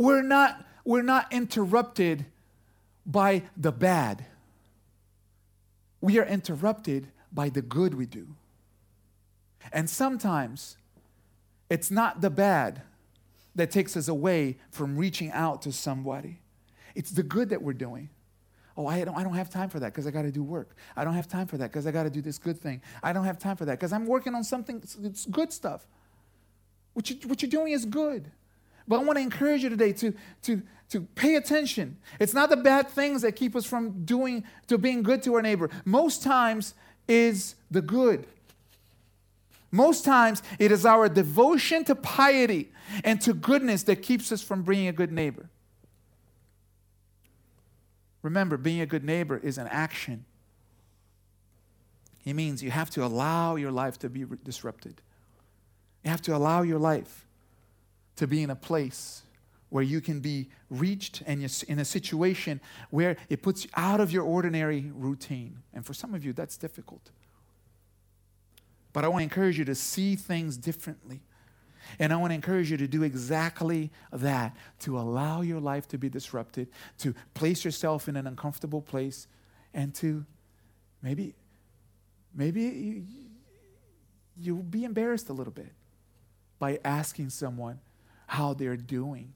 We're 0.00 0.22
not, 0.22 0.64
we're 0.82 1.02
not 1.02 1.30
interrupted 1.30 2.24
by 3.04 3.42
the 3.54 3.70
bad. 3.70 4.24
We 6.00 6.18
are 6.18 6.24
interrupted 6.24 7.08
by 7.30 7.50
the 7.50 7.60
good 7.60 7.92
we 7.92 8.06
do. 8.06 8.28
And 9.74 9.90
sometimes 9.90 10.78
it's 11.68 11.90
not 11.90 12.22
the 12.22 12.30
bad 12.30 12.80
that 13.54 13.70
takes 13.70 13.94
us 13.94 14.08
away 14.08 14.56
from 14.70 14.96
reaching 14.96 15.32
out 15.32 15.60
to 15.62 15.70
somebody, 15.70 16.40
it's 16.94 17.10
the 17.10 17.22
good 17.22 17.50
that 17.50 17.60
we're 17.60 17.74
doing. 17.74 18.08
Oh, 18.78 18.86
I 18.86 19.04
don't, 19.04 19.18
I 19.18 19.22
don't 19.22 19.34
have 19.34 19.50
time 19.50 19.68
for 19.68 19.80
that 19.80 19.92
because 19.92 20.06
I 20.06 20.10
got 20.10 20.22
to 20.22 20.32
do 20.32 20.42
work. 20.42 20.74
I 20.96 21.04
don't 21.04 21.12
have 21.12 21.28
time 21.28 21.46
for 21.46 21.58
that 21.58 21.72
because 21.72 21.86
I 21.86 21.90
got 21.90 22.04
to 22.04 22.10
do 22.10 22.22
this 22.22 22.38
good 22.38 22.58
thing. 22.58 22.80
I 23.02 23.12
don't 23.12 23.26
have 23.26 23.38
time 23.38 23.54
for 23.54 23.66
that 23.66 23.78
because 23.78 23.92
I'm 23.92 24.06
working 24.06 24.34
on 24.34 24.44
something, 24.44 24.82
it's 25.04 25.26
good 25.26 25.52
stuff. 25.52 25.86
What, 26.94 27.10
you, 27.10 27.16
what 27.26 27.42
you're 27.42 27.50
doing 27.50 27.74
is 27.74 27.84
good. 27.84 28.32
But 28.90 28.98
I 28.98 29.04
want 29.04 29.18
to 29.18 29.22
encourage 29.22 29.62
you 29.62 29.68
today 29.68 29.92
to, 29.92 30.12
to, 30.42 30.62
to 30.88 31.02
pay 31.14 31.36
attention. 31.36 31.96
It's 32.18 32.34
not 32.34 32.50
the 32.50 32.56
bad 32.56 32.88
things 32.88 33.22
that 33.22 33.36
keep 33.36 33.54
us 33.54 33.64
from 33.64 34.04
doing, 34.04 34.42
to 34.66 34.78
being 34.78 35.04
good 35.04 35.22
to 35.22 35.34
our 35.34 35.42
neighbor. 35.42 35.70
Most 35.84 36.24
times 36.24 36.74
is 37.06 37.54
the 37.70 37.82
good. 37.82 38.26
Most 39.70 40.04
times 40.04 40.42
it 40.58 40.72
is 40.72 40.84
our 40.84 41.08
devotion 41.08 41.84
to 41.84 41.94
piety 41.94 42.72
and 43.04 43.20
to 43.20 43.32
goodness 43.32 43.84
that 43.84 44.02
keeps 44.02 44.32
us 44.32 44.42
from 44.42 44.64
being 44.64 44.88
a 44.88 44.92
good 44.92 45.12
neighbor. 45.12 45.48
Remember, 48.22 48.56
being 48.56 48.80
a 48.80 48.86
good 48.86 49.04
neighbor 49.04 49.38
is 49.38 49.56
an 49.56 49.68
action. 49.68 50.24
It 52.24 52.32
means 52.34 52.60
you 52.60 52.72
have 52.72 52.90
to 52.90 53.04
allow 53.04 53.54
your 53.54 53.70
life 53.70 54.00
to 54.00 54.08
be 54.08 54.24
disrupted. 54.42 55.00
You 56.02 56.10
have 56.10 56.22
to 56.22 56.34
allow 56.34 56.62
your 56.62 56.80
life 56.80 57.24
to 58.20 58.26
be 58.26 58.42
in 58.42 58.50
a 58.50 58.54
place 58.54 59.22
where 59.70 59.82
you 59.82 59.98
can 60.02 60.20
be 60.20 60.50
reached 60.68 61.22
and 61.26 61.40
in 61.68 61.78
a 61.78 61.84
situation 61.86 62.60
where 62.90 63.16
it 63.30 63.40
puts 63.40 63.64
you 63.64 63.70
out 63.76 63.98
of 63.98 64.12
your 64.12 64.24
ordinary 64.24 64.92
routine. 64.94 65.62
And 65.72 65.86
for 65.86 65.94
some 65.94 66.12
of 66.12 66.22
you, 66.22 66.34
that's 66.34 66.58
difficult. 66.58 67.12
But 68.92 69.06
I 69.06 69.08
want 69.08 69.20
to 69.20 69.24
encourage 69.24 69.58
you 69.58 69.64
to 69.64 69.74
see 69.74 70.16
things 70.16 70.58
differently. 70.58 71.22
And 71.98 72.12
I 72.12 72.16
want 72.16 72.32
to 72.32 72.34
encourage 72.34 72.70
you 72.70 72.76
to 72.76 72.86
do 72.86 73.04
exactly 73.04 73.90
that 74.12 74.54
to 74.80 74.98
allow 74.98 75.40
your 75.40 75.58
life 75.58 75.88
to 75.88 75.96
be 75.96 76.10
disrupted, 76.10 76.68
to 76.98 77.14
place 77.32 77.64
yourself 77.64 78.06
in 78.06 78.16
an 78.16 78.26
uncomfortable 78.26 78.82
place, 78.82 79.28
and 79.72 79.94
to 79.94 80.26
maybe, 81.00 81.32
maybe 82.34 82.60
you, 82.60 83.04
you'll 84.36 84.62
be 84.62 84.84
embarrassed 84.84 85.30
a 85.30 85.32
little 85.32 85.54
bit 85.54 85.72
by 86.58 86.78
asking 86.84 87.30
someone 87.30 87.80
how 88.30 88.54
they're 88.54 88.76
doing, 88.76 89.32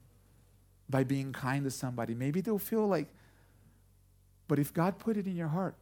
by 0.89 1.03
being 1.03 1.33
kind 1.33 1.65
to 1.65 1.69
somebody. 1.69 2.13
Maybe 2.13 2.39
they'll 2.39 2.57
feel 2.57 2.87
like, 2.87 3.07
but 4.47 4.57
if 4.57 4.73
God 4.73 4.99
put 4.99 5.17
it 5.17 5.27
in 5.27 5.35
your 5.35 5.49
heart, 5.49 5.75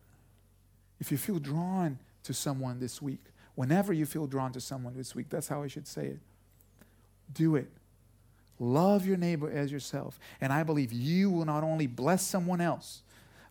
if 0.99 1.11
you 1.11 1.17
feel 1.17 1.37
drawn 1.37 1.99
to 2.23 2.33
someone 2.33 2.79
this 2.79 3.03
week, 3.03 3.19
whenever 3.53 3.93
you 3.93 4.07
feel 4.07 4.25
drawn 4.25 4.51
to 4.53 4.59
someone 4.59 4.95
this 4.95 5.13
week, 5.13 5.27
that's 5.29 5.47
how 5.47 5.61
I 5.61 5.67
should 5.67 5.87
say 5.87 6.07
it 6.07 6.19
do 7.33 7.55
it. 7.55 7.69
Love 8.59 9.05
your 9.05 9.17
neighbor 9.17 9.51
as 9.51 9.71
yourself. 9.71 10.19
And 10.41 10.51
I 10.51 10.63
believe 10.63 10.91
you 10.91 11.29
will 11.29 11.45
not 11.45 11.63
only 11.63 11.87
bless 11.87 12.25
someone 12.25 12.61
else 12.61 13.03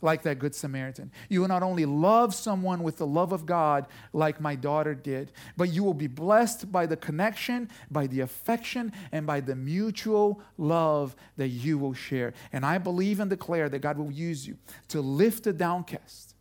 like 0.03 0.23
that 0.23 0.39
Good 0.39 0.55
Samaritan, 0.55 1.11
you 1.29 1.41
will 1.41 1.49
not 1.49 1.63
only 1.63 1.87
love 1.87 2.35
someone 2.35 2.83
with 2.83 2.99
the 2.99 3.07
love 3.07 3.33
of 3.33 3.47
God 3.47 3.87
like 4.13 4.41
my 4.41 4.55
daughter 4.55 4.95
did, 4.95 5.33
but 5.57 5.73
you 5.73 5.83
will 5.83 5.95
be 5.95 6.09
blessed 6.09 6.71
by 6.71 6.85
the 6.87 6.97
connection, 6.97 7.71
by 7.91 8.07
the 8.07 8.21
affection, 8.21 8.93
and 9.13 9.27
by 9.27 9.41
the 9.41 9.57
mutual 9.57 10.43
love 10.59 11.17
that 11.37 11.49
you 11.49 11.79
will 11.79 11.95
share. 11.95 12.35
And 12.53 12.67
I 12.67 12.79
believe 12.79 13.21
and 13.21 13.31
declare 13.31 13.69
that 13.69 13.79
God 13.79 13.97
will 13.97 14.13
use 14.13 14.47
you 14.47 14.59
to 14.89 15.01
lift 15.01 15.45
the 15.45 15.53
downcast 15.53 16.33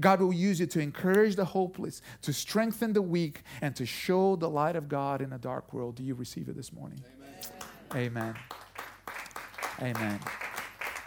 God 0.00 0.20
will 0.20 0.32
use 0.32 0.60
you 0.60 0.66
to 0.66 0.80
encourage 0.80 1.36
the 1.36 1.44
hopeless, 1.44 2.02
to 2.22 2.32
strengthen 2.32 2.92
the 2.92 3.02
weak, 3.02 3.42
and 3.60 3.74
to 3.76 3.86
show 3.86 4.36
the 4.36 4.48
light 4.48 4.76
of 4.76 4.88
God 4.88 5.20
in 5.20 5.32
a 5.32 5.38
dark 5.38 5.72
world. 5.72 5.96
Do 5.96 6.02
you 6.02 6.14
receive 6.14 6.48
it 6.48 6.56
this 6.56 6.72
morning? 6.72 7.02
Amen. 7.94 8.34
Amen. 9.80 9.96
Amen. 9.96 10.20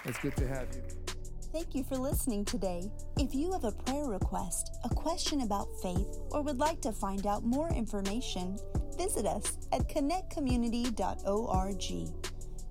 It's 0.05 0.17
good 0.19 0.35
to 0.37 0.47
have 0.47 0.67
you. 0.75 1.06
Thank 1.53 1.73
you 1.73 1.83
for 1.83 1.97
listening 1.97 2.45
today. 2.45 2.91
If 3.17 3.33
you 3.33 3.51
have 3.53 3.63
a 3.63 3.71
prayer 3.71 4.05
request, 4.05 4.77
a 4.83 4.89
question 4.89 5.41
about 5.41 5.69
faith, 5.81 6.19
or 6.31 6.41
would 6.41 6.59
like 6.59 6.81
to 6.81 6.91
find 6.91 7.25
out 7.25 7.45
more 7.45 7.69
information, 7.69 8.59
visit 8.97 9.25
us 9.25 9.57
at 9.71 9.87
connectcommunity.org. 9.87 12.13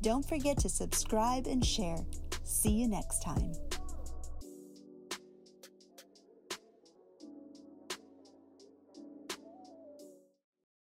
Don't 0.02 0.28
forget 0.28 0.58
to 0.58 0.68
subscribe 0.68 1.46
and 1.46 1.64
share. 1.64 2.04
See 2.44 2.72
you 2.72 2.86
next 2.86 3.22
time. 3.22 3.54